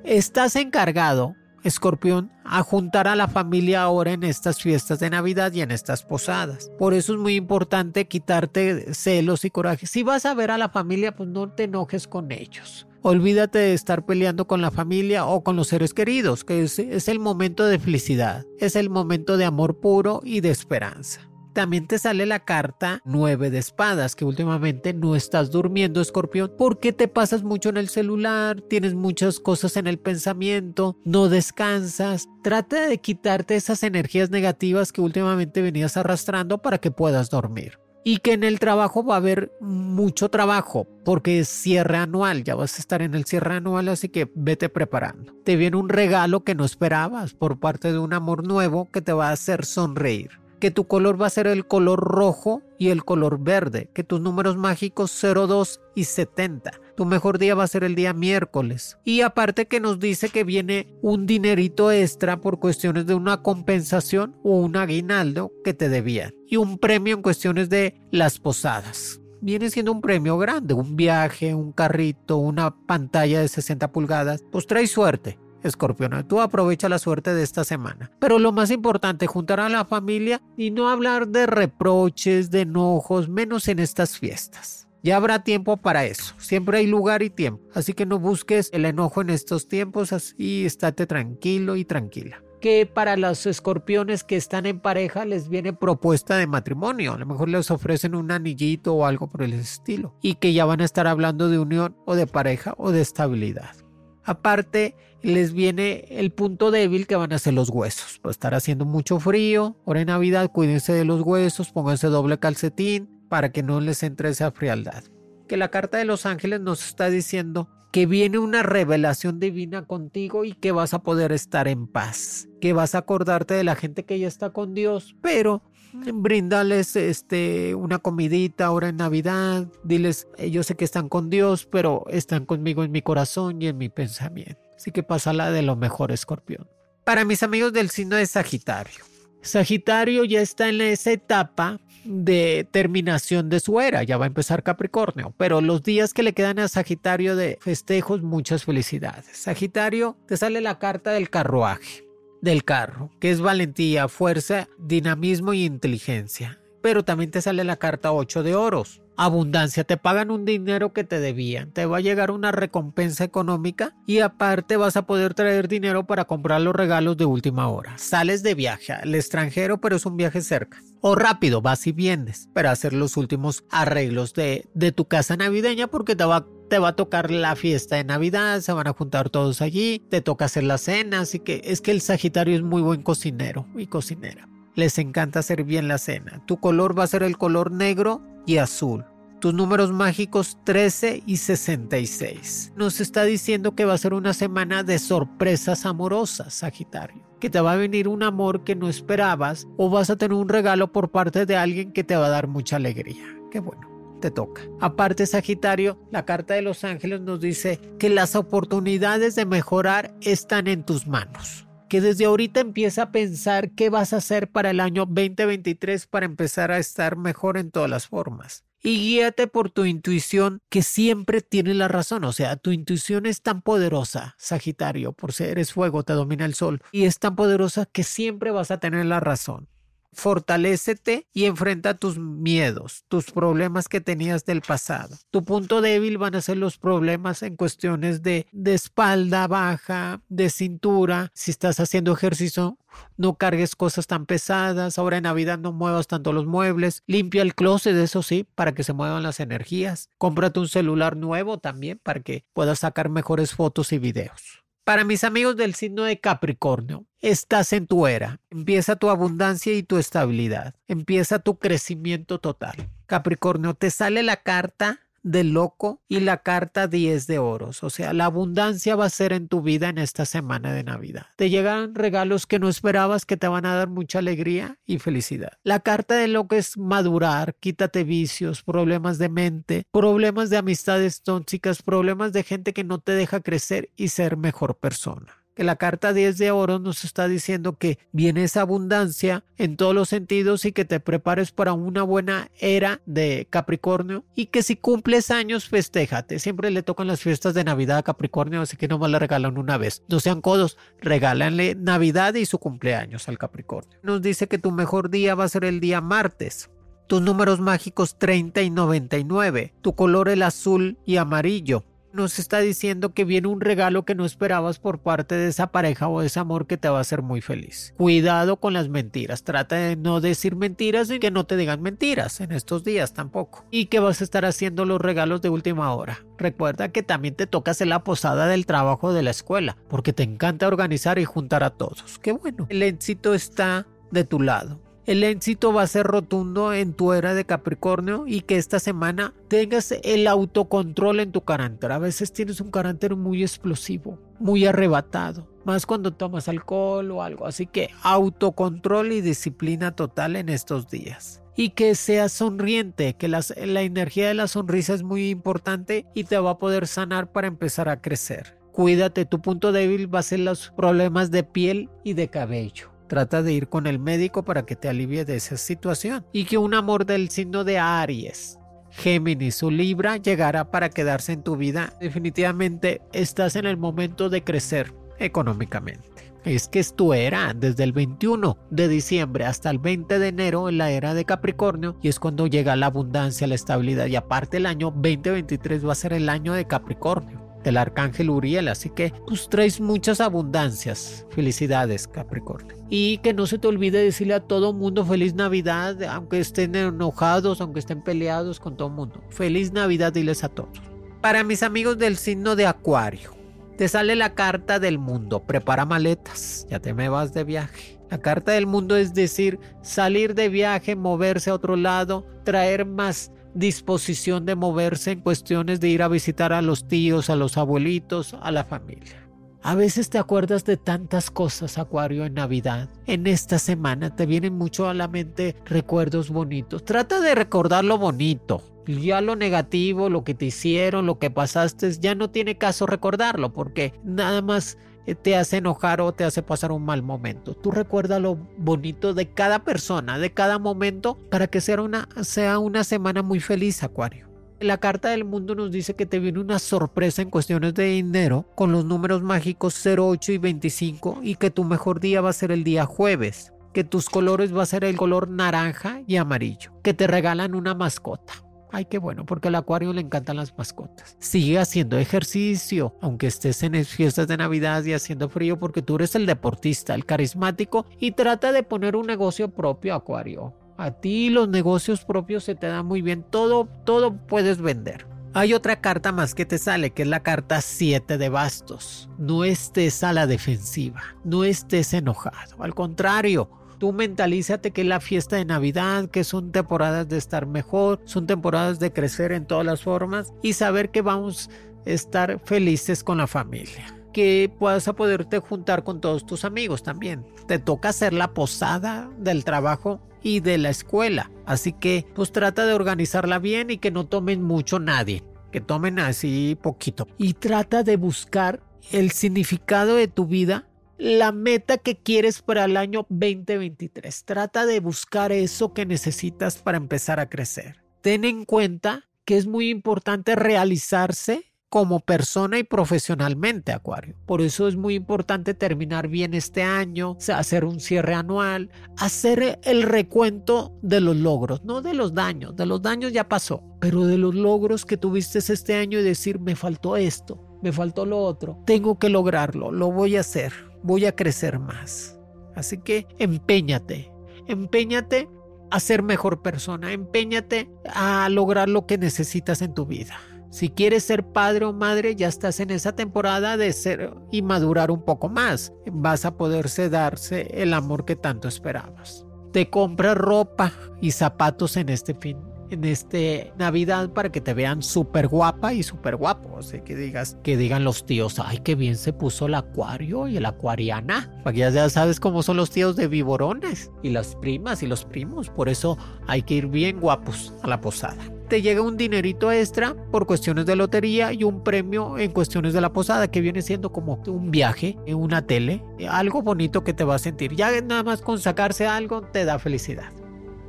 Estás 0.03 0.57
encargado 0.57 1.35
Escorpión, 1.63 2.31
a 2.43 2.63
juntar 2.63 3.07
a 3.07 3.15
la 3.15 3.27
familia 3.27 3.83
ahora 3.83 4.13
en 4.13 4.23
estas 4.23 4.61
fiestas 4.61 4.99
de 4.99 5.09
Navidad 5.09 5.53
y 5.53 5.61
en 5.61 5.71
estas 5.71 6.03
posadas. 6.03 6.71
Por 6.79 6.93
eso 6.93 7.13
es 7.13 7.19
muy 7.19 7.35
importante 7.35 8.07
quitarte 8.07 8.93
celos 8.93 9.45
y 9.45 9.51
coraje. 9.51 9.85
Si 9.85 10.03
vas 10.03 10.25
a 10.25 10.33
ver 10.33 10.51
a 10.51 10.57
la 10.57 10.69
familia, 10.69 11.15
pues 11.15 11.29
no 11.29 11.51
te 11.51 11.63
enojes 11.63 12.07
con 12.07 12.31
ellos. 12.31 12.87
Olvídate 13.03 13.59
de 13.59 13.73
estar 13.73 14.05
peleando 14.05 14.47
con 14.47 14.61
la 14.61 14.71
familia 14.71 15.25
o 15.25 15.43
con 15.43 15.55
los 15.55 15.67
seres 15.67 15.93
queridos, 15.93 16.43
que 16.43 16.63
es, 16.63 16.77
es 16.77 17.07
el 17.07 17.19
momento 17.19 17.65
de 17.65 17.79
felicidad, 17.79 18.45
es 18.59 18.75
el 18.75 18.89
momento 18.89 19.37
de 19.37 19.45
amor 19.45 19.79
puro 19.79 20.21
y 20.23 20.41
de 20.41 20.51
esperanza. 20.51 21.30
También 21.53 21.87
te 21.87 21.99
sale 21.99 22.25
la 22.25 22.39
carta 22.39 23.01
9 23.05 23.49
de 23.49 23.57
espadas, 23.57 24.15
que 24.15 24.25
últimamente 24.25 24.93
no 24.93 25.15
estás 25.15 25.51
durmiendo, 25.51 26.01
escorpión, 26.01 26.51
porque 26.57 26.93
te 26.93 27.07
pasas 27.07 27.43
mucho 27.43 27.69
en 27.69 27.77
el 27.77 27.89
celular, 27.89 28.61
tienes 28.61 28.93
muchas 28.93 29.39
cosas 29.39 29.77
en 29.77 29.87
el 29.87 29.99
pensamiento, 29.99 30.97
no 31.05 31.29
descansas. 31.29 32.27
Trata 32.43 32.87
de 32.87 32.97
quitarte 32.99 33.55
esas 33.55 33.83
energías 33.83 34.29
negativas 34.29 34.91
que 34.91 35.01
últimamente 35.01 35.61
venías 35.61 35.97
arrastrando 35.97 36.61
para 36.61 36.77
que 36.77 36.91
puedas 36.91 37.29
dormir 37.29 37.79
y 38.03 38.17
que 38.17 38.33
en 38.33 38.43
el 38.43 38.59
trabajo 38.59 39.03
va 39.03 39.15
a 39.15 39.17
haber 39.17 39.51
mucho 39.59 40.29
trabajo 40.29 40.87
porque 41.05 41.39
es 41.39 41.49
cierre 41.49 41.97
anual, 41.97 42.43
ya 42.43 42.55
vas 42.55 42.77
a 42.77 42.81
estar 42.81 43.01
en 43.01 43.13
el 43.13 43.25
cierre 43.25 43.55
anual, 43.55 43.89
así 43.89 44.09
que 44.09 44.31
vete 44.33 44.69
preparando. 44.69 45.33
Te 45.43 45.55
viene 45.55 45.77
un 45.77 45.89
regalo 45.89 46.43
que 46.43 46.55
no 46.55 46.65
esperabas 46.65 47.33
por 47.33 47.59
parte 47.59 47.91
de 47.91 47.99
un 47.99 48.13
amor 48.13 48.47
nuevo 48.47 48.89
que 48.91 49.01
te 49.01 49.13
va 49.13 49.29
a 49.29 49.33
hacer 49.33 49.65
sonreír 49.65 50.40
que 50.61 50.71
tu 50.71 50.87
color 50.87 51.21
va 51.21 51.27
a 51.27 51.31
ser 51.31 51.47
el 51.47 51.67
color 51.67 51.99
rojo 51.99 52.61
y 52.79 52.87
el 52.89 53.03
color 53.03 53.43
verde, 53.43 53.89
que 53.93 54.05
tus 54.05 54.21
números 54.21 54.55
mágicos 54.55 55.11
02 55.21 55.81
y 55.95 56.05
70. 56.05 56.71
Tu 56.95 57.05
mejor 57.05 57.37
día 57.39 57.55
va 57.55 57.63
a 57.63 57.67
ser 57.67 57.83
el 57.83 57.95
día 57.95 58.13
miércoles. 58.13 58.97
Y 59.03 59.21
aparte 59.21 59.67
que 59.67 59.81
nos 59.81 59.99
dice 59.99 60.29
que 60.29 60.45
viene 60.45 60.95
un 61.01 61.25
dinerito 61.25 61.91
extra 61.91 62.39
por 62.39 62.59
cuestiones 62.59 63.05
de 63.07 63.15
una 63.15 63.41
compensación 63.41 64.37
o 64.43 64.51
un 64.57 64.77
aguinaldo 64.77 65.51
que 65.65 65.73
te 65.73 65.89
debían. 65.89 66.33
Y 66.47 66.55
un 66.57 66.77
premio 66.77 67.15
en 67.15 67.21
cuestiones 67.21 67.67
de 67.69 67.99
las 68.11 68.39
posadas 68.39 69.21
viene 69.41 69.69
siendo 69.71 69.91
un 69.91 70.01
premio 70.01 70.37
grande, 70.37 70.73
un 70.73 70.95
viaje, 70.95 71.53
un 71.53 71.71
carrito, 71.71 72.37
una 72.37 72.75
pantalla 72.85 73.41
de 73.41 73.47
60 73.47 73.91
pulgadas, 73.91 74.43
pues 74.51 74.67
trae 74.67 74.87
suerte. 74.87 75.39
Escorpión, 75.63 76.25
tú 76.27 76.41
aprovecha 76.41 76.89
la 76.89 76.99
suerte 76.99 77.33
de 77.33 77.43
esta 77.43 77.63
semana. 77.63 78.11
Pero 78.19 78.39
lo 78.39 78.51
más 78.51 78.71
importante, 78.71 79.27
juntar 79.27 79.59
a 79.59 79.69
la 79.69 79.85
familia 79.85 80.41
y 80.57 80.71
no 80.71 80.89
hablar 80.89 81.27
de 81.27 81.45
reproches, 81.45 82.49
de 82.49 82.61
enojos, 82.61 83.29
menos 83.29 83.67
en 83.67 83.79
estas 83.79 84.17
fiestas. 84.17 84.87
Ya 85.03 85.17
habrá 85.17 85.43
tiempo 85.43 85.77
para 85.77 86.05
eso. 86.05 86.35
Siempre 86.37 86.79
hay 86.79 86.87
lugar 86.87 87.23
y 87.23 87.31
tiempo. 87.31 87.63
Así 87.73 87.93
que 87.93 88.05
no 88.05 88.19
busques 88.19 88.69
el 88.71 88.85
enojo 88.85 89.21
en 89.21 89.31
estos 89.31 89.67
tiempos. 89.67 90.13
Así 90.13 90.65
estate 90.65 91.07
tranquilo 91.07 91.75
y 91.75 91.85
tranquila. 91.85 92.43
Que 92.59 92.85
para 92.85 93.17
los 93.17 93.47
escorpiones 93.47 94.23
que 94.23 94.35
están 94.35 94.67
en 94.67 94.79
pareja 94.79 95.25
les 95.25 95.49
viene 95.49 95.73
propuesta 95.73 96.37
de 96.37 96.45
matrimonio. 96.45 97.13
A 97.13 97.17
lo 97.17 97.25
mejor 97.25 97.49
les 97.49 97.71
ofrecen 97.71 98.13
un 98.13 98.31
anillito 98.31 98.93
o 98.93 99.05
algo 99.05 99.27
por 99.27 99.41
el 99.41 99.53
estilo. 99.53 100.15
Y 100.21 100.35
que 100.35 100.53
ya 100.53 100.65
van 100.65 100.81
a 100.81 100.85
estar 100.85 101.07
hablando 101.07 101.49
de 101.49 101.57
unión 101.57 101.97
o 102.05 102.15
de 102.15 102.27
pareja 102.27 102.75
o 102.77 102.91
de 102.91 103.01
estabilidad. 103.01 103.75
Aparte, 104.23 104.95
les 105.23 105.53
viene 105.53 106.05
el 106.09 106.31
punto 106.31 106.71
débil 106.71 107.07
que 107.07 107.15
van 107.15 107.33
a 107.33 107.39
ser 107.39 107.53
los 107.53 107.69
huesos. 107.69 108.19
Va 108.25 108.31
estar 108.31 108.53
haciendo 108.53 108.85
mucho 108.85 109.19
frío. 109.19 109.75
Ahora 109.85 110.01
en 110.01 110.07
Navidad, 110.07 110.51
cuídense 110.51 110.93
de 110.93 111.05
los 111.05 111.21
huesos, 111.21 111.71
pónganse 111.71 112.07
doble 112.07 112.39
calcetín 112.39 113.09
para 113.29 113.51
que 113.51 113.63
no 113.63 113.79
les 113.81 114.03
entre 114.03 114.29
esa 114.29 114.51
frialdad. 114.51 115.03
Que 115.47 115.57
la 115.57 115.69
carta 115.69 115.97
de 115.97 116.05
los 116.05 116.25
ángeles 116.25 116.61
nos 116.61 116.85
está 116.85 117.09
diciendo 117.09 117.69
que 117.91 118.05
viene 118.05 118.39
una 118.39 118.63
revelación 118.63 119.39
divina 119.39 119.85
contigo 119.85 120.45
y 120.45 120.53
que 120.53 120.71
vas 120.71 120.93
a 120.93 120.99
poder 120.99 121.31
estar 121.31 121.67
en 121.67 121.87
paz, 121.87 122.47
que 122.61 122.73
vas 122.73 122.95
a 122.95 122.99
acordarte 122.99 123.53
de 123.53 123.65
la 123.65 123.75
gente 123.75 124.05
que 124.05 124.17
ya 124.17 124.27
está 124.27 124.51
con 124.51 124.73
Dios, 124.73 125.15
pero 125.21 125.61
brindales 125.93 126.95
este 126.95 127.75
una 127.75 127.99
comidita 127.99 128.67
ahora 128.67 128.89
en 128.89 128.97
Navidad, 128.97 129.67
diles, 129.83 130.27
eh, 130.37 130.49
yo 130.49 130.63
sé 130.63 130.75
que 130.75 130.85
están 130.85 131.09
con 131.09 131.29
Dios, 131.29 131.65
pero 131.65 132.05
están 132.09 132.45
conmigo 132.45 132.83
en 132.83 132.91
mi 132.91 133.01
corazón 133.01 133.61
y 133.61 133.67
en 133.67 133.77
mi 133.77 133.89
pensamiento. 133.89 134.60
Así 134.81 134.89
que 134.89 135.05
la 135.33 135.51
de 135.51 135.61
lo 135.61 135.75
mejor, 135.75 136.11
escorpión. 136.11 136.67
Para 137.03 137.23
mis 137.23 137.43
amigos 137.43 137.71
del 137.71 137.91
signo 137.91 138.15
de 138.15 138.25
Sagitario. 138.25 139.05
Sagitario 139.43 140.25
ya 140.25 140.41
está 140.41 140.69
en 140.69 140.81
esa 140.81 141.11
etapa 141.11 141.79
de 142.03 142.67
terminación 142.71 143.47
de 143.47 143.59
su 143.59 143.79
era, 143.79 144.01
ya 144.01 144.17
va 144.17 144.25
a 144.25 144.27
empezar 144.27 144.63
Capricornio, 144.63 145.35
pero 145.37 145.61
los 145.61 145.83
días 145.83 146.15
que 146.15 146.23
le 146.23 146.33
quedan 146.33 146.57
a 146.57 146.67
Sagitario 146.67 147.35
de 147.35 147.59
festejos, 147.61 148.23
muchas 148.23 148.63
felicidades. 148.63 149.37
Sagitario, 149.37 150.17
te 150.27 150.35
sale 150.35 150.61
la 150.61 150.79
carta 150.79 151.11
del 151.11 151.29
carruaje 151.29 152.03
del 152.41 152.63
carro, 152.63 153.11
que 153.19 153.29
es 153.29 153.39
valentía, 153.39 154.07
fuerza, 154.07 154.67
dinamismo 154.79 155.53
y 155.53 155.63
inteligencia. 155.63 156.59
Pero 156.81 157.03
también 157.03 157.31
te 157.31 157.41
sale 157.41 157.63
la 157.63 157.77
carta 157.77 158.11
8 158.11 158.43
de 158.43 158.55
oros. 158.55 159.01
Abundancia, 159.17 159.83
te 159.83 159.97
pagan 159.97 160.31
un 160.31 160.45
dinero 160.45 160.93
que 160.93 161.03
te 161.03 161.19
debían, 161.19 161.71
te 161.71 161.85
va 161.85 161.97
a 161.97 162.01
llegar 162.01 162.31
una 162.31 162.51
recompensa 162.51 163.23
económica 163.23 163.93
y 164.07 164.19
aparte 164.19 164.77
vas 164.77 164.97
a 164.97 165.05
poder 165.05 165.33
traer 165.33 165.67
dinero 165.67 166.07
para 166.07 166.25
comprar 166.25 166.61
los 166.61 166.75
regalos 166.75 167.17
de 167.17 167.25
última 167.25 167.67
hora. 167.67 167.97
Sales 167.97 168.41
de 168.41 168.55
viaje 168.55 168.93
al 168.93 169.13
extranjero, 169.13 169.79
pero 169.79 169.97
es 169.97 170.05
un 170.05 170.17
viaje 170.17 170.41
cerca. 170.41 170.81
O 171.01 171.13
rápido, 171.15 171.61
vas 171.61 171.85
y 171.85 171.91
vienes 171.91 172.49
para 172.53 172.71
hacer 172.71 172.93
los 172.93 173.15
últimos 173.17 173.63
arreglos 173.69 174.33
de, 174.33 174.65
de 174.73 174.91
tu 174.91 175.05
casa 175.05 175.37
navideña 175.37 175.87
porque 175.87 176.15
te 176.15 176.23
va 176.23 176.47
te 176.71 176.79
va 176.79 176.87
a 176.87 176.95
tocar 176.95 177.31
la 177.31 177.57
fiesta 177.57 177.97
de 177.97 178.05
Navidad, 178.05 178.61
se 178.61 178.71
van 178.71 178.87
a 178.87 178.93
juntar 178.93 179.29
todos 179.29 179.61
allí, 179.61 179.99
te 180.09 180.21
toca 180.21 180.45
hacer 180.45 180.63
la 180.63 180.77
cena, 180.77 181.19
así 181.19 181.39
que 181.39 181.61
es 181.65 181.81
que 181.81 181.91
el 181.91 181.99
Sagitario 181.99 182.55
es 182.55 182.61
muy 182.61 182.81
buen 182.81 183.03
cocinero 183.03 183.67
y 183.75 183.87
cocinera. 183.87 184.47
Les 184.75 184.97
encanta 184.97 185.39
hacer 185.39 185.63
bien 185.63 185.87
la 185.87 185.97
cena. 185.97 186.41
Tu 186.45 186.59
color 186.59 186.97
va 186.97 187.03
a 187.03 187.07
ser 187.07 187.23
el 187.23 187.37
color 187.37 187.71
negro 187.71 188.21
y 188.45 188.57
azul. 188.57 189.05
Tus 189.39 189.53
números 189.53 189.91
mágicos 189.91 190.59
13 190.65 191.23
y 191.25 191.37
66. 191.37 192.73
Nos 192.75 193.01
está 193.01 193.23
diciendo 193.23 193.73
que 193.75 193.85
va 193.85 193.93
a 193.93 193.97
ser 193.97 194.13
una 194.13 194.33
semana 194.33 194.83
de 194.83 194.99
sorpresas 194.99 195.85
amorosas, 195.85 196.53
Sagitario. 196.53 197.23
Que 197.39 197.49
te 197.49 197.59
va 197.59 197.73
a 197.73 197.77
venir 197.77 198.07
un 198.07 198.21
amor 198.21 198.63
que 198.63 198.75
no 198.75 198.87
esperabas 198.87 199.67
o 199.77 199.89
vas 199.89 200.11
a 200.11 200.15
tener 200.15 200.37
un 200.37 200.47
regalo 200.47 200.91
por 200.91 201.09
parte 201.09 201.47
de 201.47 201.57
alguien 201.57 201.91
que 201.91 202.03
te 202.03 202.15
va 202.15 202.27
a 202.27 202.29
dar 202.29 202.47
mucha 202.47 202.75
alegría. 202.75 203.25
Qué 203.49 203.59
bueno 203.59 203.91
te 204.21 204.31
toca. 204.31 204.61
Aparte, 204.79 205.25
Sagitario, 205.25 205.99
la 206.11 206.23
carta 206.23 206.53
de 206.53 206.61
los 206.61 206.85
ángeles 206.85 207.19
nos 207.19 207.41
dice 207.41 207.81
que 207.99 208.09
las 208.09 208.35
oportunidades 208.35 209.35
de 209.35 209.45
mejorar 209.45 210.15
están 210.21 210.67
en 210.67 210.85
tus 210.85 211.07
manos. 211.07 211.67
Que 211.91 211.99
desde 211.99 212.23
ahorita 212.23 212.61
empieza 212.61 213.01
a 213.01 213.11
pensar 213.11 213.71
qué 213.71 213.89
vas 213.89 214.13
a 214.13 214.17
hacer 214.19 214.49
para 214.49 214.69
el 214.69 214.79
año 214.79 215.05
2023 215.05 216.07
para 216.07 216.25
empezar 216.25 216.71
a 216.71 216.77
estar 216.77 217.17
mejor 217.17 217.57
en 217.57 217.69
todas 217.69 217.89
las 217.89 218.07
formas. 218.07 218.63
Y 218.81 218.97
guíate 218.97 219.47
por 219.47 219.71
tu 219.71 219.83
intuición 219.83 220.61
que 220.69 220.83
siempre 220.83 221.41
tiene 221.41 221.73
la 221.73 221.89
razón. 221.89 222.23
O 222.23 222.31
sea, 222.31 222.55
tu 222.55 222.71
intuición 222.71 223.25
es 223.25 223.41
tan 223.41 223.61
poderosa, 223.61 224.35
Sagitario, 224.37 225.11
por 225.11 225.33
ser 225.33 225.49
eres 225.49 225.73
fuego, 225.73 226.03
te 226.03 226.13
domina 226.13 226.45
el 226.45 226.53
sol. 226.53 226.81
Y 226.93 227.03
es 227.03 227.19
tan 227.19 227.35
poderosa 227.35 227.85
que 227.85 228.03
siempre 228.03 228.51
vas 228.51 228.71
a 228.71 228.79
tener 228.79 229.05
la 229.05 229.19
razón 229.19 229.67
fortalécete 230.13 231.27
y 231.33 231.45
enfrenta 231.45 231.93
tus 231.93 232.17
miedos, 232.17 233.03
tus 233.07 233.31
problemas 233.31 233.87
que 233.87 234.01
tenías 234.01 234.45
del 234.45 234.61
pasado. 234.61 235.17
Tu 235.31 235.43
punto 235.43 235.81
débil 235.81 236.17
van 236.17 236.35
a 236.35 236.41
ser 236.41 236.57
los 236.57 236.77
problemas 236.77 237.43
en 237.43 237.55
cuestiones 237.55 238.21
de, 238.21 238.47
de 238.51 238.73
espalda 238.73 239.47
baja, 239.47 240.21
de 240.29 240.49
cintura. 240.49 241.31
Si 241.33 241.51
estás 241.51 241.79
haciendo 241.79 242.13
ejercicio, 242.13 242.77
no 243.17 243.35
cargues 243.35 243.75
cosas 243.75 244.07
tan 244.07 244.25
pesadas. 244.25 244.97
Ahora 244.97 245.17
en 245.17 245.23
Navidad 245.23 245.59
no 245.59 245.71
muevas 245.71 246.07
tanto 246.07 246.33
los 246.33 246.45
muebles. 246.45 247.03
Limpia 247.07 247.41
el 247.41 247.55
closet, 247.55 247.95
eso 247.95 248.23
sí, 248.23 248.45
para 248.55 248.73
que 248.73 248.83
se 248.83 248.93
muevan 248.93 249.23
las 249.23 249.39
energías. 249.39 250.09
Cómprate 250.17 250.59
un 250.59 250.67
celular 250.67 251.15
nuevo 251.17 251.57
también 251.57 251.99
para 252.01 252.21
que 252.21 252.45
puedas 252.53 252.79
sacar 252.79 253.09
mejores 253.09 253.53
fotos 253.53 253.91
y 253.93 253.99
videos. 253.99 254.60
Para 254.83 255.03
mis 255.03 255.23
amigos 255.23 255.55
del 255.57 255.75
signo 255.75 256.03
de 256.03 256.19
Capricornio, 256.19 257.05
estás 257.19 257.71
en 257.71 257.85
tu 257.85 258.07
era. 258.07 258.39
Empieza 258.49 258.95
tu 258.95 259.09
abundancia 259.09 259.73
y 259.73 259.83
tu 259.83 259.97
estabilidad. 259.97 260.73
Empieza 260.87 261.37
tu 261.37 261.59
crecimiento 261.59 262.39
total. 262.39 262.89
Capricornio, 263.05 263.75
te 263.75 263.91
sale 263.91 264.23
la 264.23 264.37
carta 264.37 264.99
de 265.23 265.43
loco 265.43 266.01
y 266.07 266.19
la 266.19 266.37
carta 266.37 266.87
10 266.87 267.27
de 267.27 267.39
oros. 267.39 267.83
O 267.83 267.89
sea, 267.89 268.13
la 268.13 268.25
abundancia 268.25 268.95
va 268.95 269.05
a 269.05 269.09
ser 269.09 269.33
en 269.33 269.47
tu 269.47 269.61
vida 269.61 269.89
en 269.89 269.97
esta 269.97 270.25
semana 270.25 270.73
de 270.73 270.83
Navidad. 270.83 271.27
Te 271.35 271.49
llegan 271.49 271.95
regalos 271.95 272.45
que 272.45 272.59
no 272.59 272.69
esperabas 272.69 273.25
que 273.25 273.37
te 273.37 273.47
van 273.47 273.65
a 273.65 273.75
dar 273.75 273.89
mucha 273.89 274.19
alegría 274.19 274.77
y 274.85 274.99
felicidad. 274.99 275.53
La 275.63 275.79
carta 275.79 276.15
de 276.15 276.27
loco 276.27 276.55
es 276.55 276.77
madurar, 276.77 277.55
quítate 277.55 278.03
vicios, 278.03 278.63
problemas 278.63 279.17
de 279.17 279.29
mente, 279.29 279.83
problemas 279.91 280.49
de 280.49 280.57
amistades 280.57 281.21
tóxicas, 281.21 281.81
problemas 281.81 282.33
de 282.33 282.43
gente 282.43 282.73
que 282.73 282.83
no 282.83 282.99
te 282.99 283.13
deja 283.13 283.41
crecer 283.41 283.89
y 283.95 284.09
ser 284.09 284.37
mejor 284.37 284.77
persona 284.77 285.40
que 285.55 285.63
la 285.63 285.75
carta 285.75 286.13
10 286.13 286.37
de 286.37 286.51
oro 286.51 286.79
nos 286.79 287.03
está 287.03 287.27
diciendo 287.27 287.77
que 287.77 287.99
viene 288.11 288.43
esa 288.43 288.61
abundancia 288.61 289.43
en 289.57 289.77
todos 289.77 289.93
los 289.93 290.09
sentidos 290.09 290.65
y 290.65 290.71
que 290.71 290.85
te 290.85 290.99
prepares 290.99 291.51
para 291.51 291.73
una 291.73 292.03
buena 292.03 292.49
era 292.59 293.01
de 293.05 293.47
Capricornio 293.49 294.23
y 294.35 294.47
que 294.47 294.63
si 294.63 294.75
cumples 294.75 295.31
años 295.31 295.67
festéjate. 295.67 296.39
Siempre 296.39 296.71
le 296.71 296.83
tocan 296.83 297.07
las 297.07 297.21
fiestas 297.21 297.53
de 297.53 297.63
Navidad 297.63 297.97
a 297.97 298.03
Capricornio, 298.03 298.61
así 298.61 298.77
que 298.77 298.87
no 298.87 298.97
más 298.97 299.11
le 299.11 299.19
regalan 299.19 299.57
una 299.57 299.77
vez. 299.77 300.03
No 300.07 300.19
sean 300.19 300.41
codos, 300.41 300.77
regálanle 301.01 301.75
Navidad 301.75 302.33
y 302.35 302.45
su 302.45 302.59
cumpleaños 302.59 303.27
al 303.27 303.37
Capricornio. 303.37 303.99
Nos 304.03 304.21
dice 304.21 304.47
que 304.47 304.57
tu 304.57 304.71
mejor 304.71 305.09
día 305.09 305.35
va 305.35 305.43
a 305.43 305.49
ser 305.49 305.65
el 305.65 305.79
día 305.79 306.01
martes. 306.01 306.69
Tus 307.07 307.21
números 307.21 307.59
mágicos 307.59 308.17
30 308.17 308.61
y 308.61 308.69
99. 308.69 309.73
Tu 309.81 309.95
color 309.95 310.29
el 310.29 310.43
azul 310.43 310.97
y 311.05 311.17
amarillo 311.17 311.83
nos 312.13 312.39
está 312.39 312.59
diciendo 312.59 313.13
que 313.13 313.25
viene 313.25 313.47
un 313.47 313.61
regalo 313.61 314.05
que 314.05 314.15
no 314.15 314.25
esperabas 314.25 314.79
por 314.79 314.99
parte 314.99 315.35
de 315.35 315.47
esa 315.47 315.67
pareja 315.67 316.07
o 316.07 316.21
ese 316.21 316.39
amor 316.39 316.67
que 316.67 316.77
te 316.77 316.89
va 316.89 316.97
a 316.97 317.01
hacer 317.01 317.21
muy 317.21 317.41
feliz. 317.41 317.93
Cuidado 317.97 318.57
con 318.57 318.73
las 318.73 318.89
mentiras, 318.89 319.43
trata 319.43 319.75
de 319.75 319.95
no 319.95 320.21
decir 320.21 320.55
mentiras 320.55 321.09
y 321.11 321.19
que 321.19 321.31
no 321.31 321.45
te 321.45 321.57
digan 321.57 321.81
mentiras 321.81 322.41
en 322.41 322.51
estos 322.51 322.83
días 322.83 323.13
tampoco. 323.13 323.65
Y 323.71 323.85
que 323.85 323.99
vas 323.99 324.21
a 324.21 324.23
estar 324.23 324.45
haciendo 324.45 324.85
los 324.85 325.01
regalos 325.01 325.41
de 325.41 325.49
última 325.49 325.93
hora. 325.93 326.19
Recuerda 326.37 326.89
que 326.89 327.03
también 327.03 327.35
te 327.35 327.47
toca 327.47 327.71
hacer 327.71 327.87
la 327.87 328.03
posada 328.03 328.47
del 328.47 328.65
trabajo 328.65 329.13
de 329.13 329.21
la 329.21 329.31
escuela, 329.31 329.77
porque 329.87 330.13
te 330.13 330.23
encanta 330.23 330.67
organizar 330.67 331.19
y 331.19 331.25
juntar 331.25 331.63
a 331.63 331.71
todos. 331.71 332.19
Qué 332.19 332.31
bueno. 332.31 332.65
El 332.69 332.83
éxito 332.83 333.33
está 333.33 333.85
de 334.11 334.23
tu 334.23 334.41
lado. 334.41 334.80
El 335.07 335.23
éxito 335.23 335.73
va 335.73 335.81
a 335.81 335.87
ser 335.87 336.05
rotundo 336.05 336.73
en 336.73 336.93
tu 336.93 337.13
era 337.13 337.33
de 337.33 337.43
Capricornio 337.43 338.25
y 338.27 338.41
que 338.41 338.57
esta 338.57 338.79
semana 338.79 339.33
tengas 339.47 339.91
el 340.03 340.27
autocontrol 340.27 341.21
en 341.21 341.31
tu 341.31 341.41
carácter. 341.41 341.91
A 341.91 341.97
veces 341.97 342.31
tienes 342.31 342.61
un 342.61 342.69
carácter 342.69 343.15
muy 343.15 343.41
explosivo, 343.41 344.19
muy 344.39 344.67
arrebatado, 344.67 345.47
más 345.65 345.87
cuando 345.87 346.13
tomas 346.13 346.47
alcohol 346.47 347.09
o 347.09 347.23
algo. 347.23 347.47
Así 347.47 347.65
que 347.65 347.89
autocontrol 348.03 349.11
y 349.11 349.21
disciplina 349.21 349.95
total 349.95 350.35
en 350.35 350.49
estos 350.49 350.87
días. 350.87 351.41
Y 351.55 351.69
que 351.69 351.95
seas 351.95 352.31
sonriente, 352.31 353.15
que 353.15 353.27
la 353.27 353.41
energía 353.81 354.27
de 354.27 354.35
la 354.35 354.47
sonrisa 354.47 354.93
es 354.93 355.01
muy 355.01 355.31
importante 355.31 356.05
y 356.13 356.25
te 356.25 356.37
va 356.37 356.51
a 356.51 356.57
poder 356.59 356.85
sanar 356.85 357.31
para 357.31 357.47
empezar 357.47 357.89
a 357.89 358.01
crecer. 358.01 358.55
Cuídate, 358.71 359.25
tu 359.25 359.41
punto 359.41 359.71
débil 359.71 360.13
va 360.13 360.19
a 360.19 360.23
ser 360.23 360.39
los 360.39 360.71
problemas 360.77 361.31
de 361.31 361.43
piel 361.43 361.89
y 362.03 362.13
de 362.13 362.29
cabello. 362.29 362.90
Trata 363.11 363.43
de 363.43 363.51
ir 363.51 363.67
con 363.67 363.87
el 363.87 363.99
médico 363.99 364.43
para 364.43 364.65
que 364.65 364.77
te 364.77 364.87
alivie 364.87 365.25
de 365.25 365.35
esa 365.35 365.57
situación. 365.57 366.25
Y 366.31 366.45
que 366.45 366.57
un 366.57 366.73
amor 366.73 367.05
del 367.05 367.27
signo 367.29 367.65
de 367.65 367.77
Aries, 367.77 368.57
Géminis 368.89 369.61
o 369.63 369.69
Libra 369.69 370.15
llegará 370.15 370.71
para 370.71 370.89
quedarse 370.89 371.33
en 371.33 371.43
tu 371.43 371.57
vida. 371.57 371.91
Definitivamente 371.99 373.01
estás 373.11 373.57
en 373.57 373.65
el 373.65 373.75
momento 373.75 374.29
de 374.29 374.45
crecer 374.45 374.93
económicamente. 375.19 376.31
Es 376.45 376.69
que 376.69 376.79
es 376.79 376.95
tu 376.95 377.13
era, 377.13 377.53
desde 377.53 377.83
el 377.83 377.91
21 377.91 378.57
de 378.69 378.87
diciembre 378.87 379.43
hasta 379.43 379.69
el 379.69 379.79
20 379.79 380.17
de 380.17 380.27
enero 380.29 380.69
en 380.69 380.77
la 380.77 380.91
era 380.91 381.13
de 381.13 381.25
Capricornio 381.25 381.97
y 382.01 382.07
es 382.07 382.17
cuando 382.17 382.47
llega 382.47 382.77
la 382.77 382.85
abundancia, 382.85 383.45
la 383.45 383.55
estabilidad 383.55 384.05
y 384.05 384.15
aparte 384.15 384.55
el 384.55 384.65
año 384.65 384.89
2023 384.89 385.85
va 385.85 385.91
a 385.91 385.95
ser 385.95 386.13
el 386.13 386.29
año 386.29 386.53
de 386.53 386.65
Capricornio 386.65 387.50
del 387.63 387.77
arcángel 387.77 388.29
Uriel. 388.29 388.67
Así 388.67 388.89
que 388.89 389.13
pues 389.27 389.49
traes 389.49 389.79
muchas 389.79 390.21
abundancias. 390.21 391.25
Felicidades, 391.29 392.07
Capricornio. 392.07 392.75
Y 392.89 393.17
que 393.19 393.33
no 393.33 393.47
se 393.47 393.57
te 393.57 393.67
olvide 393.67 394.03
decirle 394.03 394.33
a 394.33 394.39
todo 394.41 394.73
mundo 394.73 395.05
feliz 395.05 395.33
Navidad, 395.33 396.01
aunque 396.03 396.39
estén 396.39 396.75
enojados, 396.75 397.61
aunque 397.61 397.79
estén 397.79 398.03
peleados 398.03 398.59
con 398.59 398.75
todo 398.75 398.89
mundo. 398.89 399.21
Feliz 399.29 399.71
Navidad, 399.71 400.13
diles 400.13 400.43
a 400.43 400.49
todos. 400.49 400.81
Para 401.21 401.43
mis 401.43 401.63
amigos 401.63 401.97
del 401.97 402.17
signo 402.17 402.55
de 402.55 402.65
Acuario, 402.65 403.31
te 403.77 403.87
sale 403.87 404.15
la 404.15 404.33
carta 404.33 404.79
del 404.79 404.97
mundo. 404.97 405.43
Prepara 405.43 405.85
maletas, 405.85 406.67
ya 406.69 406.79
te 406.79 406.93
me 406.93 407.09
vas 407.09 407.33
de 407.33 407.43
viaje. 407.43 407.99
La 408.09 408.17
carta 408.19 408.51
del 408.51 408.67
mundo 408.67 408.97
es 408.97 409.13
decir, 409.13 409.57
salir 409.81 410.35
de 410.35 410.49
viaje, 410.49 410.95
moverse 410.95 411.49
a 411.49 411.53
otro 411.53 411.77
lado, 411.77 412.25
traer 412.43 412.85
más 412.85 413.31
disposición 413.53 414.45
de 414.45 414.55
moverse 414.55 415.11
en 415.11 415.21
cuestiones 415.21 415.79
de 415.79 415.89
ir 415.89 416.03
a 416.03 416.07
visitar 416.07 416.53
a 416.53 416.61
los 416.61 416.87
tíos, 416.87 417.29
a 417.29 417.35
los 417.35 417.57
abuelitos, 417.57 418.35
a 418.41 418.51
la 418.51 418.63
familia. 418.63 419.21
A 419.63 419.75
veces 419.75 420.09
te 420.09 420.17
acuerdas 420.17 420.65
de 420.65 420.75
tantas 420.77 421.29
cosas, 421.29 421.77
Acuario, 421.77 422.25
en 422.25 422.33
Navidad. 422.33 422.89
En 423.05 423.27
esta 423.27 423.59
semana 423.59 424.15
te 424.15 424.25
vienen 424.25 424.57
mucho 424.57 424.89
a 424.89 424.95
la 424.95 425.07
mente 425.07 425.55
recuerdos 425.65 426.31
bonitos. 426.31 426.83
Trata 426.83 427.21
de 427.21 427.35
recordar 427.35 427.83
lo 427.83 427.99
bonito. 427.99 428.63
Ya 428.87 429.21
lo 429.21 429.35
negativo, 429.35 430.09
lo 430.09 430.23
que 430.23 430.33
te 430.33 430.45
hicieron, 430.45 431.05
lo 431.05 431.19
que 431.19 431.29
pasaste, 431.29 431.91
ya 431.99 432.15
no 432.15 432.31
tiene 432.31 432.57
caso 432.57 432.87
recordarlo 432.87 433.53
porque 433.53 433.93
nada 434.03 434.41
más 434.41 434.79
te 435.23 435.35
hace 435.35 435.57
enojar 435.57 436.01
o 436.01 436.11
te 436.11 436.23
hace 436.23 436.43
pasar 436.43 436.71
un 436.71 436.85
mal 436.85 437.01
momento. 437.03 437.53
Tú 437.53 437.71
recuerda 437.71 438.19
lo 438.19 438.35
bonito 438.57 439.13
de 439.13 439.33
cada 439.33 439.63
persona, 439.63 440.19
de 440.19 440.33
cada 440.33 440.59
momento, 440.59 441.17
para 441.29 441.47
que 441.47 441.61
sea 441.61 441.81
una, 441.81 442.07
sea 442.21 442.59
una 442.59 442.83
semana 442.83 443.21
muy 443.21 443.39
feliz, 443.39 443.83
Acuario. 443.83 444.29
La 444.59 444.77
carta 444.77 445.09
del 445.09 445.25
mundo 445.25 445.55
nos 445.55 445.71
dice 445.71 445.95
que 445.95 446.05
te 446.05 446.19
viene 446.19 446.39
una 446.39 446.59
sorpresa 446.59 447.23
en 447.23 447.31
cuestiones 447.31 447.73
de 447.73 447.85
dinero 447.85 448.45
con 448.53 448.71
los 448.71 448.85
números 448.85 449.23
mágicos 449.23 449.83
08 449.83 450.33
y 450.33 450.37
25 450.37 451.19
y 451.23 451.35
que 451.35 451.49
tu 451.49 451.63
mejor 451.63 451.99
día 451.99 452.21
va 452.21 452.29
a 452.29 452.33
ser 452.33 452.51
el 452.51 452.63
día 452.63 452.85
jueves, 452.85 453.53
que 453.73 453.83
tus 453.83 454.07
colores 454.07 454.55
va 454.55 454.61
a 454.61 454.67
ser 454.67 454.83
el 454.83 454.97
color 454.97 455.29
naranja 455.29 456.03
y 456.05 456.17
amarillo, 456.17 456.73
que 456.83 456.93
te 456.93 457.07
regalan 457.07 457.55
una 457.55 457.73
mascota. 457.73 458.33
Ay, 458.71 458.85
qué 458.85 458.97
bueno, 458.97 459.25
porque 459.25 459.49
al 459.49 459.55
acuario 459.55 459.91
le 459.91 460.01
encantan 460.01 460.37
las 460.37 460.57
mascotas. 460.57 461.17
Sigue 461.19 461.59
haciendo 461.59 461.97
ejercicio, 461.97 462.95
aunque 463.01 463.27
estés 463.27 463.61
en 463.63 463.83
fiestas 463.83 464.27
de 464.27 464.37
Navidad 464.37 464.83
y 464.85 464.93
haciendo 464.93 465.27
frío, 465.27 465.59
porque 465.59 465.81
tú 465.81 465.95
eres 465.95 466.15
el 466.15 466.25
deportista, 466.25 466.95
el 466.95 467.05
carismático, 467.05 467.85
y 467.99 468.11
trata 468.13 468.53
de 468.53 468.63
poner 468.63 468.95
un 468.95 469.07
negocio 469.07 469.49
propio, 469.49 469.93
acuario. 469.93 470.53
A 470.77 470.91
ti 470.91 471.29
los 471.29 471.49
negocios 471.49 472.05
propios 472.05 472.45
se 472.45 472.55
te 472.55 472.67
dan 472.67 472.85
muy 472.85 473.01
bien, 473.01 473.23
todo, 473.29 473.67
todo 473.83 474.15
puedes 474.15 474.61
vender. 474.61 475.05
Hay 475.33 475.53
otra 475.53 475.79
carta 475.79 476.11
más 476.11 476.33
que 476.33 476.45
te 476.45 476.57
sale, 476.57 476.91
que 476.91 477.03
es 477.03 477.07
la 477.07 477.23
carta 477.23 477.61
7 477.61 478.17
de 478.17 478.29
bastos. 478.29 479.09
No 479.17 479.45
estés 479.45 480.03
a 480.03 480.11
la 480.11 480.27
defensiva, 480.27 481.01
no 481.23 481.43
estés 481.45 481.93
enojado. 481.93 482.61
Al 482.61 482.75
contrario, 482.75 483.49
Tú 483.81 483.93
mentalízate 483.93 484.69
que 484.69 484.81
es 484.81 484.87
la 484.87 484.99
fiesta 484.99 485.37
de 485.37 485.45
Navidad, 485.45 486.07
que 486.07 486.23
son 486.23 486.51
temporadas 486.51 487.09
de 487.09 487.17
estar 487.17 487.47
mejor, 487.47 487.99
son 488.05 488.27
temporadas 488.27 488.77
de 488.79 488.93
crecer 488.93 489.31
en 489.31 489.47
todas 489.47 489.65
las 489.65 489.81
formas 489.81 490.35
y 490.43 490.53
saber 490.53 490.91
que 490.91 491.01
vamos 491.01 491.49
a 491.87 491.89
estar 491.89 492.39
felices 492.45 493.03
con 493.03 493.17
la 493.17 493.25
familia 493.25 493.97
que 494.13 494.53
puedas 494.59 494.87
a 494.87 494.93
poderte 494.93 495.39
juntar 495.39 495.83
con 495.83 495.99
todos 495.99 496.27
tus 496.27 496.45
amigos 496.45 496.83
también. 496.83 497.25
Te 497.47 497.57
toca 497.57 497.89
hacer 497.89 498.13
la 498.13 498.35
posada 498.35 499.09
del 499.17 499.43
trabajo 499.43 499.99
y 500.21 500.41
de 500.41 500.59
la 500.59 500.69
escuela. 500.69 501.31
Así 501.47 501.73
que 501.73 502.05
pues 502.13 502.31
trata 502.31 502.67
de 502.67 502.73
organizarla 502.73 503.39
bien 503.39 503.71
y 503.71 503.79
que 503.79 503.89
no 503.89 504.05
tomen 504.05 504.43
mucho 504.43 504.77
nadie. 504.77 505.23
Que 505.51 505.59
tomen 505.59 505.97
así 505.97 506.55
poquito. 506.61 507.07
Y 507.17 507.33
trata 507.33 507.81
de 507.81 507.97
buscar 507.97 508.61
el 508.91 509.09
significado 509.09 509.95
de 509.95 510.07
tu 510.07 510.27
vida 510.27 510.67
la 511.01 511.31
meta 511.31 511.79
que 511.79 511.97
quieres 511.97 512.43
para 512.43 512.65
el 512.65 512.77
año 512.77 513.07
2023. 513.09 514.23
Trata 514.23 514.67
de 514.67 514.79
buscar 514.79 515.31
eso 515.31 515.73
que 515.73 515.83
necesitas 515.83 516.59
para 516.59 516.77
empezar 516.77 517.19
a 517.19 517.27
crecer. 517.27 517.83
Ten 518.01 518.23
en 518.23 518.45
cuenta 518.45 519.09
que 519.25 519.37
es 519.37 519.47
muy 519.47 519.71
importante 519.71 520.35
realizarse 520.35 521.51
como 521.69 522.01
persona 522.01 522.59
y 522.59 522.63
profesionalmente, 522.63 523.71
Acuario. 523.71 524.15
Por 524.27 524.41
eso 524.41 524.67
es 524.67 524.75
muy 524.75 524.93
importante 524.93 525.55
terminar 525.55 526.07
bien 526.07 526.35
este 526.35 526.61
año, 526.61 527.17
hacer 527.33 527.65
un 527.65 527.79
cierre 527.79 528.13
anual, 528.13 528.69
hacer 528.97 529.59
el 529.63 529.81
recuento 529.81 530.77
de 530.83 531.01
los 531.01 531.15
logros, 531.15 531.63
no 531.63 531.81
de 531.81 531.95
los 531.95 532.13
daños, 532.13 532.55
de 532.55 532.67
los 532.67 532.79
daños 532.79 533.11
ya 533.11 533.27
pasó, 533.27 533.63
pero 533.79 534.05
de 534.05 534.19
los 534.19 534.35
logros 534.35 534.85
que 534.85 534.97
tuviste 534.97 535.39
este 535.39 535.73
año 535.73 535.97
y 535.97 536.03
decir, 536.03 536.39
me 536.39 536.55
faltó 536.55 536.95
esto, 536.95 537.57
me 537.63 537.71
faltó 537.71 538.05
lo 538.05 538.19
otro, 538.19 538.61
tengo 538.67 538.99
que 538.99 539.09
lograrlo, 539.09 539.71
lo 539.71 539.91
voy 539.91 540.17
a 540.17 540.19
hacer 540.19 540.70
voy 540.83 541.05
a 541.05 541.15
crecer 541.15 541.59
más. 541.59 542.17
Así 542.55 542.77
que 542.77 543.07
empeñate, 543.17 544.11
empeñate 544.47 545.29
a 545.69 545.79
ser 545.79 546.03
mejor 546.03 546.41
persona, 546.41 546.91
empeñate 546.91 547.69
a 547.85 548.27
lograr 548.29 548.67
lo 548.67 548.85
que 548.85 548.97
necesitas 548.97 549.61
en 549.61 549.73
tu 549.73 549.85
vida. 549.85 550.15
Si 550.49 550.69
quieres 550.69 551.05
ser 551.05 551.25
padre 551.31 551.63
o 551.63 551.71
madre, 551.71 552.15
ya 552.15 552.27
estás 552.27 552.59
en 552.59 552.71
esa 552.71 552.93
temporada 552.93 553.55
de 553.55 553.71
ser 553.71 554.13
y 554.31 554.41
madurar 554.41 554.91
un 554.91 555.05
poco 555.05 555.29
más. 555.29 555.71
Vas 555.89 556.25
a 556.25 556.35
poderse 556.35 556.89
darse 556.89 557.47
el 557.53 557.73
amor 557.73 558.03
que 558.03 558.17
tanto 558.17 558.49
esperabas. 558.49 559.25
Te 559.53 559.69
compras 559.69 560.17
ropa 560.17 560.73
y 561.01 561.11
zapatos 561.11 561.77
en 561.77 561.87
este 561.87 562.13
fin 562.15 562.50
en 562.71 562.85
este 562.85 563.53
Navidad 563.57 564.09
para 564.09 564.31
que 564.31 564.41
te 564.41 564.53
vean 564.53 564.81
súper 564.81 565.27
guapa 565.27 565.73
y 565.73 565.83
súper 565.83 566.15
guapo. 566.15 566.55
O 566.55 566.61
sea, 566.61 566.83
que 566.83 566.95
digas, 566.95 567.37
que 567.43 567.57
digan 567.57 567.83
los 567.83 568.05
tíos, 568.05 568.39
ay, 568.39 568.59
qué 568.63 568.75
bien 568.75 568.95
se 568.95 569.13
puso 569.13 569.45
el 569.45 569.55
acuario 569.55 570.27
y 570.27 570.37
el 570.37 570.45
acuariana. 570.45 571.29
Porque 571.43 571.59
ya 571.59 571.89
sabes 571.89 572.19
cómo 572.19 572.43
son 572.43 572.57
los 572.57 572.71
tíos 572.71 572.95
de 572.95 573.07
viborones 573.07 573.91
y 574.01 574.09
las 574.09 574.35
primas 574.35 574.81
y 574.83 574.87
los 574.87 575.05
primos. 575.05 575.49
Por 575.49 575.69
eso 575.69 575.97
hay 576.27 576.41
que 576.41 576.55
ir 576.55 576.67
bien 576.67 576.99
guapos 576.99 577.53
a 577.61 577.67
la 577.67 577.81
posada. 577.81 578.23
Te 578.47 578.61
llega 578.61 578.81
un 578.81 578.97
dinerito 578.97 579.49
extra 579.49 579.95
por 580.11 580.25
cuestiones 580.25 580.65
de 580.65 580.75
lotería 580.75 581.31
y 581.31 581.45
un 581.45 581.63
premio 581.63 582.17
en 582.17 582.31
cuestiones 582.31 582.73
de 582.73 582.81
la 582.81 582.91
posada, 582.91 583.29
que 583.29 583.39
viene 583.39 583.61
siendo 583.61 583.93
como 583.93 584.21
un 584.27 584.51
viaje 584.51 584.97
en 585.05 585.15
una 585.15 585.45
tele, 585.45 585.81
algo 586.09 586.41
bonito 586.41 586.83
que 586.83 586.93
te 586.93 587.05
va 587.05 587.15
a 587.15 587.19
sentir. 587.19 587.55
Ya 587.55 587.69
nada 587.81 588.03
más 588.03 588.21
con 588.21 588.39
sacarse 588.39 588.87
algo 588.87 589.21
te 589.21 589.45
da 589.45 589.57
felicidad. 589.57 590.11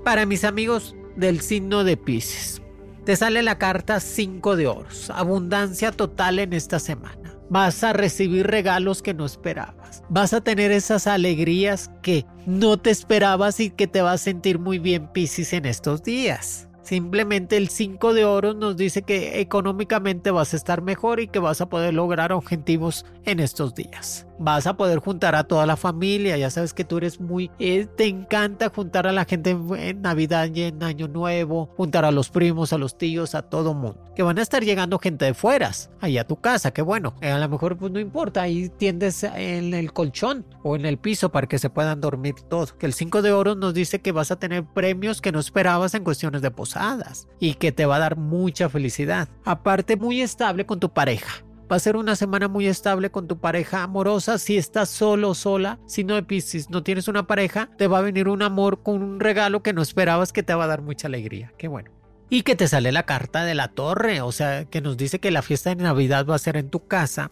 Para 0.04 0.26
mis 0.26 0.44
amigos, 0.44 0.94
del 1.16 1.40
signo 1.40 1.84
de 1.84 1.96
Pisces. 1.96 2.62
Te 3.04 3.16
sale 3.16 3.42
la 3.42 3.58
carta 3.58 3.98
5 3.98 4.56
de 4.56 4.68
oros, 4.68 5.10
abundancia 5.10 5.90
total 5.90 6.38
en 6.38 6.52
esta 6.52 6.78
semana. 6.78 7.36
Vas 7.50 7.82
a 7.82 7.92
recibir 7.92 8.46
regalos 8.46 9.02
que 9.02 9.12
no 9.12 9.26
esperabas. 9.26 10.02
Vas 10.08 10.32
a 10.32 10.40
tener 10.40 10.70
esas 10.70 11.06
alegrías 11.06 11.90
que 12.02 12.24
no 12.46 12.76
te 12.76 12.90
esperabas 12.90 13.60
y 13.60 13.70
que 13.70 13.86
te 13.86 14.02
vas 14.02 14.20
a 14.20 14.24
sentir 14.24 14.58
muy 14.58 14.78
bien 14.78 15.08
Pisces 15.12 15.52
en 15.52 15.66
estos 15.66 16.02
días. 16.02 16.68
Simplemente 16.82 17.56
el 17.56 17.68
5 17.68 18.12
de 18.12 18.24
oro 18.24 18.54
nos 18.54 18.76
dice 18.76 19.02
que 19.02 19.40
económicamente 19.40 20.30
vas 20.30 20.52
a 20.52 20.56
estar 20.56 20.82
mejor 20.82 21.20
y 21.20 21.28
que 21.28 21.38
vas 21.38 21.60
a 21.60 21.68
poder 21.68 21.94
lograr 21.94 22.32
objetivos 22.32 23.06
en 23.24 23.38
estos 23.38 23.74
días. 23.74 24.26
Vas 24.44 24.66
a 24.66 24.76
poder 24.76 24.98
juntar 24.98 25.36
a 25.36 25.44
toda 25.44 25.66
la 25.66 25.76
familia, 25.76 26.36
ya 26.36 26.50
sabes 26.50 26.74
que 26.74 26.82
tú 26.82 26.98
eres 26.98 27.20
muy... 27.20 27.48
Eh, 27.60 27.86
te 27.96 28.06
encanta 28.06 28.70
juntar 28.70 29.06
a 29.06 29.12
la 29.12 29.24
gente 29.24 29.50
en 29.50 30.02
Navidad 30.02 30.50
y 30.52 30.62
en 30.62 30.82
Año 30.82 31.06
Nuevo, 31.06 31.70
juntar 31.76 32.04
a 32.04 32.10
los 32.10 32.28
primos, 32.28 32.72
a 32.72 32.78
los 32.78 32.98
tíos, 32.98 33.36
a 33.36 33.42
todo 33.42 33.72
mundo. 33.72 34.02
Que 34.16 34.24
van 34.24 34.40
a 34.40 34.42
estar 34.42 34.64
llegando 34.64 34.98
gente 34.98 35.26
de 35.26 35.34
fueras, 35.34 35.90
ahí 36.00 36.18
a 36.18 36.26
tu 36.26 36.40
casa, 36.40 36.72
que 36.72 36.82
bueno, 36.82 37.14
eh, 37.20 37.30
a 37.30 37.38
lo 37.38 37.48
mejor 37.48 37.78
pues 37.78 37.92
no 37.92 38.00
importa, 38.00 38.42
ahí 38.42 38.68
tiendes 38.68 39.22
en 39.22 39.74
el 39.74 39.92
colchón 39.92 40.44
o 40.64 40.74
en 40.74 40.86
el 40.86 40.98
piso 40.98 41.30
para 41.30 41.46
que 41.46 41.60
se 41.60 41.70
puedan 41.70 42.00
dormir 42.00 42.34
todos. 42.48 42.72
Que 42.72 42.86
el 42.86 42.94
5 42.94 43.22
de 43.22 43.30
oro 43.30 43.54
nos 43.54 43.74
dice 43.74 44.00
que 44.00 44.10
vas 44.10 44.32
a 44.32 44.40
tener 44.40 44.64
premios 44.64 45.20
que 45.20 45.30
no 45.30 45.38
esperabas 45.38 45.94
en 45.94 46.02
cuestiones 46.02 46.42
de 46.42 46.50
posadas 46.50 47.28
y 47.38 47.54
que 47.54 47.70
te 47.70 47.86
va 47.86 47.94
a 47.94 48.00
dar 48.00 48.16
mucha 48.16 48.68
felicidad. 48.68 49.28
Aparte, 49.44 49.94
muy 49.94 50.20
estable 50.20 50.66
con 50.66 50.80
tu 50.80 50.88
pareja. 50.92 51.44
Va 51.72 51.76
a 51.76 51.80
ser 51.80 51.96
una 51.96 52.16
semana 52.16 52.48
muy 52.48 52.66
estable 52.66 53.10
con 53.10 53.26
tu 53.26 53.38
pareja 53.38 53.82
amorosa. 53.82 54.36
Si 54.36 54.58
estás 54.58 54.90
solo 54.90 55.32
sola, 55.32 55.78
si 55.86 56.04
no 56.04 56.20
de 56.20 56.64
no 56.68 56.82
tienes 56.82 57.08
una 57.08 57.26
pareja, 57.26 57.70
te 57.78 57.86
va 57.86 57.96
a 57.96 58.02
venir 58.02 58.28
un 58.28 58.42
amor 58.42 58.82
con 58.82 59.02
un 59.02 59.20
regalo 59.20 59.62
que 59.62 59.72
no 59.72 59.80
esperabas 59.80 60.34
que 60.34 60.42
te 60.42 60.52
va 60.52 60.64
a 60.64 60.66
dar 60.66 60.82
mucha 60.82 61.08
alegría. 61.08 61.54
Qué 61.56 61.68
bueno. 61.68 61.90
Y 62.28 62.42
que 62.42 62.56
te 62.56 62.68
sale 62.68 62.92
la 62.92 63.04
carta 63.04 63.44
de 63.44 63.54
la 63.54 63.68
torre, 63.68 64.20
o 64.20 64.32
sea, 64.32 64.66
que 64.66 64.82
nos 64.82 64.98
dice 64.98 65.18
que 65.18 65.30
la 65.30 65.40
fiesta 65.40 65.70
de 65.70 65.76
Navidad 65.76 66.26
va 66.26 66.34
a 66.34 66.38
ser 66.38 66.58
en 66.58 66.68
tu 66.68 66.86
casa 66.86 67.30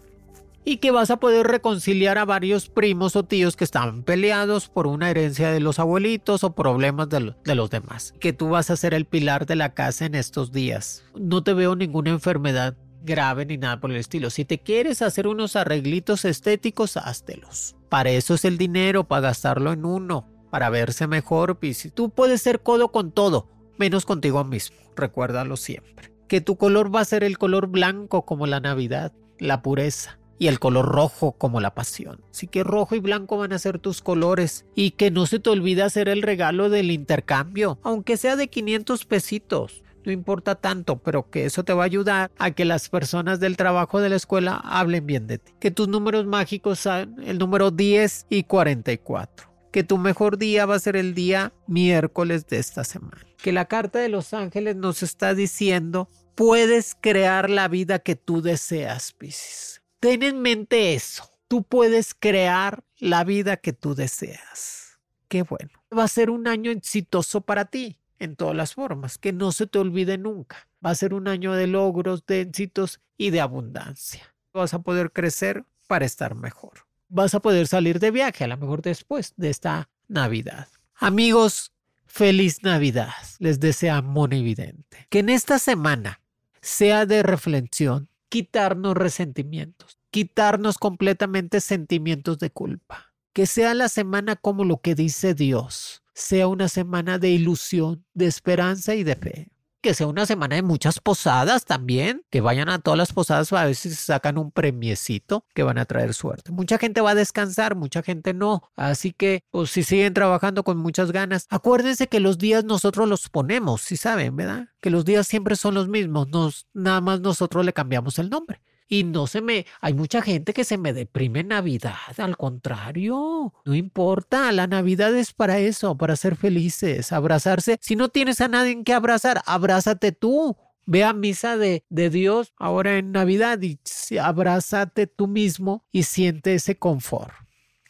y 0.65 0.77
que 0.77 0.89
vas 0.89 1.11
a 1.11 1.17
poder 1.17 1.45
reconciliar 1.45 2.17
a 2.17 2.25
varios 2.25 2.67
primos 2.67 3.15
o 3.15 3.21
tíos 3.21 3.55
que 3.55 3.63
estaban 3.63 4.01
peleados 4.01 4.69
por 4.69 4.87
una 4.87 5.11
herencia 5.11 5.51
de 5.51 5.59
los 5.59 5.77
abuelitos 5.77 6.43
o 6.43 6.55
problemas 6.55 7.09
de, 7.09 7.35
los 7.55 7.69
demás. 7.69 8.15
Que 8.19 8.33
tú 8.33 8.49
vas 8.49 8.71
a 8.71 8.75
ser 8.75 8.95
el 8.95 9.05
pilar 9.05 9.45
de 9.45 9.55
la 9.55 9.75
casa 9.75 10.05
en 10.05 10.15
estos 10.15 10.51
días. 10.51 11.03
No 11.15 11.43
te 11.43 11.53
veo 11.53 11.75
ninguna 11.75 12.09
enfermedad 12.09 12.75
grave 13.03 13.45
ni 13.45 13.57
nada 13.57 13.79
por 13.79 13.91
el 13.91 13.97
estilo. 13.97 14.29
Si 14.29 14.45
te 14.45 14.59
quieres 14.59 15.01
hacer 15.01 15.27
unos 15.27 15.55
arreglitos 15.55 16.25
estéticos, 16.25 16.97
háztelos. 16.97 17.75
Para 17.89 18.11
eso 18.11 18.33
es 18.33 18.45
el 18.45 18.57
dinero, 18.57 19.05
para 19.05 19.21
gastarlo 19.21 19.73
en 19.73 19.85
uno, 19.85 20.27
para 20.49 20.69
verse 20.69 21.07
mejor. 21.07 21.57
Si 21.73 21.89
tú 21.89 22.09
puedes 22.09 22.41
ser 22.41 22.61
codo 22.61 22.91
con 22.91 23.11
todo, 23.11 23.49
menos 23.77 24.05
contigo 24.05 24.43
mismo. 24.43 24.77
Recuérdalo 24.95 25.57
siempre. 25.57 26.11
Que 26.27 26.41
tu 26.41 26.55
color 26.57 26.93
va 26.93 27.01
a 27.01 27.05
ser 27.05 27.23
el 27.23 27.37
color 27.37 27.67
blanco 27.67 28.25
como 28.25 28.47
la 28.47 28.59
Navidad, 28.59 29.11
la 29.39 29.61
pureza 29.61 30.19
y 30.41 30.47
el 30.47 30.59
color 30.59 30.87
rojo 30.87 31.33
como 31.33 31.61
la 31.61 31.75
pasión. 31.75 32.21
Así 32.31 32.47
que 32.47 32.63
rojo 32.63 32.95
y 32.95 32.99
blanco 32.99 33.37
van 33.37 33.53
a 33.53 33.59
ser 33.59 33.77
tus 33.77 34.01
colores 34.01 34.65
y 34.73 34.91
que 34.91 35.11
no 35.11 35.27
se 35.27 35.39
te 35.39 35.51
olvide 35.51 35.83
hacer 35.83 36.09
el 36.09 36.23
regalo 36.23 36.69
del 36.69 36.89
intercambio, 36.89 37.77
aunque 37.83 38.17
sea 38.17 38.35
de 38.35 38.47
500 38.47 39.05
pesitos. 39.05 39.83
No 40.05 40.11
importa 40.11 40.55
tanto, 40.55 40.97
pero 40.97 41.29
que 41.29 41.45
eso 41.45 41.63
te 41.63 41.73
va 41.73 41.83
a 41.83 41.85
ayudar 41.85 42.31
a 42.37 42.51
que 42.51 42.65
las 42.65 42.89
personas 42.89 43.39
del 43.39 43.57
trabajo 43.57 43.99
de 43.99 44.09
la 44.09 44.15
escuela 44.15 44.55
hablen 44.63 45.05
bien 45.05 45.27
de 45.27 45.37
ti. 45.37 45.53
Que 45.59 45.71
tus 45.71 45.87
números 45.87 46.25
mágicos 46.25 46.79
sean 46.79 47.15
el 47.23 47.37
número 47.37 47.71
10 47.71 48.27
y 48.29 48.43
44 48.43 49.51
que 49.71 49.83
tu 49.83 49.97
mejor 49.97 50.37
día 50.37 50.65
va 50.65 50.75
a 50.75 50.79
ser 50.79 50.95
el 50.95 51.13
día 51.15 51.53
miércoles 51.65 52.45
de 52.47 52.59
esta 52.59 52.83
semana. 52.83 53.21
Que 53.37 53.51
la 53.51 53.65
carta 53.65 53.99
de 53.99 54.09
los 54.09 54.33
ángeles 54.33 54.75
nos 54.75 55.01
está 55.01 55.33
diciendo, 55.33 56.09
puedes 56.35 56.95
crear 56.99 57.49
la 57.49 57.67
vida 57.67 57.99
que 57.99 58.15
tú 58.15 58.41
deseas, 58.41 59.13
Piscis. 59.13 59.81
Ten 59.99 60.23
en 60.23 60.41
mente 60.41 60.93
eso. 60.93 61.29
Tú 61.47 61.63
puedes 61.63 62.13
crear 62.13 62.83
la 62.97 63.23
vida 63.23 63.57
que 63.57 63.73
tú 63.73 63.95
deseas. 63.95 64.99
Qué 65.27 65.43
bueno. 65.43 65.71
Va 65.97 66.03
a 66.03 66.09
ser 66.09 66.29
un 66.29 66.47
año 66.47 66.71
exitoso 66.71 67.41
para 67.41 67.65
ti 67.65 68.00
en 68.21 68.35
todas 68.35 68.55
las 68.55 68.75
formas, 68.75 69.17
que 69.17 69.33
no 69.33 69.51
se 69.51 69.65
te 69.65 69.79
olvide 69.79 70.17
nunca. 70.19 70.67
Va 70.85 70.91
a 70.91 70.95
ser 70.95 71.15
un 71.15 71.27
año 71.27 71.53
de 71.53 71.65
logros, 71.65 72.23
de 72.27 72.41
éxitos 72.41 73.01
y 73.17 73.31
de 73.31 73.41
abundancia. 73.41 74.35
Vas 74.53 74.75
a 74.75 74.79
poder 74.83 75.11
crecer 75.11 75.65
para 75.87 76.05
estar 76.05 76.35
mejor. 76.35 76.85
Vas 77.09 77.33
a 77.33 77.39
poder 77.39 77.67
salir 77.67 77.99
de 77.99 78.11
viaje, 78.11 78.43
a 78.43 78.47
lo 78.47 78.57
mejor 78.57 78.83
después 78.83 79.33
de 79.37 79.49
esta 79.49 79.89
Navidad. 80.07 80.67
Amigos, 80.93 81.73
feliz 82.05 82.61
Navidad. 82.61 83.11
Les 83.39 83.59
desea 83.59 84.03
Evidente. 84.31 85.07
Que 85.09 85.19
en 85.19 85.29
esta 85.29 85.57
semana 85.57 86.21
sea 86.61 87.07
de 87.07 87.23
reflexión, 87.23 88.07
quitarnos 88.29 88.95
resentimientos, 88.95 89.97
quitarnos 90.11 90.77
completamente 90.77 91.59
sentimientos 91.59 92.37
de 92.37 92.51
culpa. 92.51 93.13
Que 93.33 93.47
sea 93.47 93.73
la 93.73 93.89
semana 93.89 94.35
como 94.35 94.63
lo 94.63 94.77
que 94.77 94.93
dice 94.93 95.33
Dios, 95.33 96.00
sea 96.13 96.47
una 96.47 96.67
semana 96.67 97.19
de 97.19 97.29
ilusión, 97.29 98.05
de 98.13 98.27
esperanza 98.27 98.95
y 98.95 99.03
de 99.03 99.15
fe 99.15 99.51
que 99.81 99.93
sea 99.95 100.07
una 100.07 100.25
semana 100.25 100.55
de 100.55 100.61
muchas 100.61 100.99
posadas 100.99 101.65
también, 101.65 102.23
que 102.29 102.39
vayan 102.39 102.69
a 102.69 102.79
todas 102.79 102.97
las 102.97 103.13
posadas 103.13 103.51
a 103.51 103.65
ver 103.65 103.75
si 103.75 103.89
sacan 103.89 104.37
un 104.37 104.51
premiecito 104.51 105.45
que 105.53 105.63
van 105.63 105.79
a 105.79 105.85
traer 105.85 106.13
suerte. 106.13 106.51
Mucha 106.51 106.77
gente 106.77 107.01
va 107.01 107.11
a 107.11 107.15
descansar, 107.15 107.75
mucha 107.75 108.03
gente 108.03 108.33
no, 108.33 108.61
así 108.75 109.11
que 109.11 109.43
pues, 109.49 109.71
si 109.71 109.83
siguen 109.83 110.13
trabajando 110.13 110.63
con 110.63 110.77
muchas 110.77 111.11
ganas, 111.11 111.47
acuérdense 111.49 112.07
que 112.07 112.19
los 112.19 112.37
días 112.37 112.63
nosotros 112.63 113.09
los 113.09 113.29
ponemos, 113.29 113.81
si 113.81 113.97
saben, 113.97 114.35
¿verdad? 114.35 114.69
Que 114.79 114.91
los 114.91 115.03
días 115.03 115.27
siempre 115.27 115.55
son 115.55 115.73
los 115.73 115.87
mismos, 115.87 116.27
nos, 116.27 116.67
nada 116.73 117.01
más 117.01 117.19
nosotros 117.19 117.65
le 117.65 117.73
cambiamos 117.73 118.19
el 118.19 118.29
nombre 118.29 118.61
y 118.91 119.05
no 119.05 119.25
se 119.25 119.39
me... 119.39 119.65
Hay 119.79 119.93
mucha 119.93 120.21
gente 120.21 120.53
que 120.53 120.65
se 120.65 120.77
me 120.77 120.91
deprime 120.91 121.39
en 121.39 121.47
Navidad, 121.47 121.95
al 122.17 122.35
contrario, 122.35 123.53
no 123.63 123.73
importa, 123.73 124.51
la 124.51 124.67
Navidad 124.67 125.15
es 125.15 125.31
para 125.31 125.59
eso, 125.59 125.97
para 125.97 126.17
ser 126.17 126.35
felices, 126.35 127.13
abrazarse. 127.13 127.77
Si 127.79 127.95
no 127.95 128.09
tienes 128.09 128.41
a 128.41 128.49
nadie 128.49 128.73
en 128.73 128.83
que 128.83 128.93
abrazar, 128.93 129.41
abrázate 129.45 130.11
tú. 130.11 130.57
Ve 130.85 131.05
a 131.05 131.13
misa 131.13 131.55
de, 131.55 131.85
de 131.87 132.09
Dios 132.09 132.51
ahora 132.57 132.97
en 132.97 133.13
Navidad 133.13 133.59
y 133.61 133.79
abrázate 134.17 135.07
tú 135.07 135.27
mismo 135.27 135.85
y 135.93 136.03
siente 136.03 136.53
ese 136.53 136.77
confort. 136.77 137.33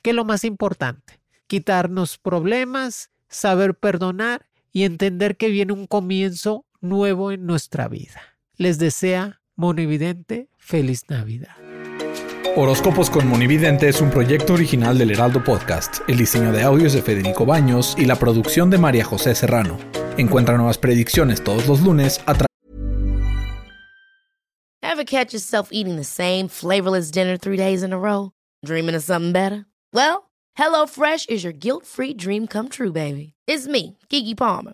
¿Qué 0.03 0.11
es 0.11 0.15
lo 0.15 0.23
más 0.23 0.43
importante? 0.43 1.19
Quitarnos 1.47 2.19
problemas, 2.19 3.09
saber 3.27 3.73
perdonar 3.73 4.45
y 4.71 4.83
entender 4.83 5.35
que 5.35 5.49
viene 5.49 5.73
un 5.73 5.87
comienzo 5.87 6.67
nuevo 6.79 7.31
en 7.31 7.47
nuestra 7.47 7.87
vida. 7.87 8.21
Les 8.55 8.77
desea 8.77 9.41
Monividente, 9.55 10.50
feliz 10.62 11.04
Navidad. 11.10 11.56
Horóscopos 12.56 13.10
con 13.10 13.28
Monividente 13.28 13.88
es 13.88 14.02
un 14.02 14.10
proyecto 14.10 14.54
original 14.54 14.97
del 14.97 15.12
Heraldo 15.12 15.43
Podcast. 15.43 16.00
El 16.08 16.17
diseño 16.17 16.52
de 16.52 16.63
audios 16.63 16.93
de 16.93 17.02
Federico 17.02 17.45
Baños 17.45 17.95
y 17.97 18.06
la 18.06 18.17
producción 18.17 18.69
de 18.69 18.78
María 18.78 19.06
José 19.06 19.36
Serrano. 19.36 19.78
Encuentra 20.17 20.58
nuevas 20.58 20.78
predicciones 20.78 21.43
todos 21.43 21.65
los 21.67 21.82
lunes 21.82 22.19
a 22.26 22.34
través. 22.34 22.47
Ever 24.84 25.06
catch 25.06 25.34
yourself 25.34 25.69
eating 25.71 25.95
the 25.95 26.04
same 26.04 26.50
flavorless 26.50 27.10
dinner 27.12 27.38
three 27.38 27.56
days 27.58 27.82
in 27.84 27.93
a 27.93 27.97
row? 27.97 28.32
Dreaming 28.65 28.95
of 28.95 29.04
something 29.04 29.32
better? 29.32 29.65
Well, 29.93 30.30
HelloFresh 30.60 31.30
is 31.30 31.43
your 31.45 31.54
guilt-free 31.54 32.15
dream 32.15 32.47
come 32.47 32.67
true, 32.67 32.91
baby. 32.91 33.34
It's 33.47 33.67
me, 33.67 33.97
Kiki 34.10 34.36
Palmer. 34.36 34.74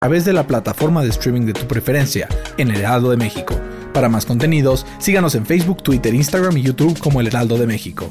A 0.00 0.06
través 0.06 0.24
de 0.24 0.32
la 0.32 0.46
plataforma 0.46 1.02
de 1.02 1.08
streaming 1.08 1.44
de 1.44 1.54
tu 1.54 1.66
preferencia, 1.66 2.28
en 2.56 2.70
El 2.70 2.76
Heraldo 2.76 3.10
de 3.10 3.16
México. 3.16 3.60
Para 3.92 4.08
más 4.08 4.26
contenidos, 4.26 4.86
síganos 5.00 5.34
en 5.34 5.44
Facebook, 5.44 5.82
Twitter, 5.82 6.14
Instagram 6.14 6.56
y 6.56 6.62
YouTube 6.62 7.00
como 7.00 7.20
El 7.20 7.26
Heraldo 7.26 7.58
de 7.58 7.66
México. 7.66 8.08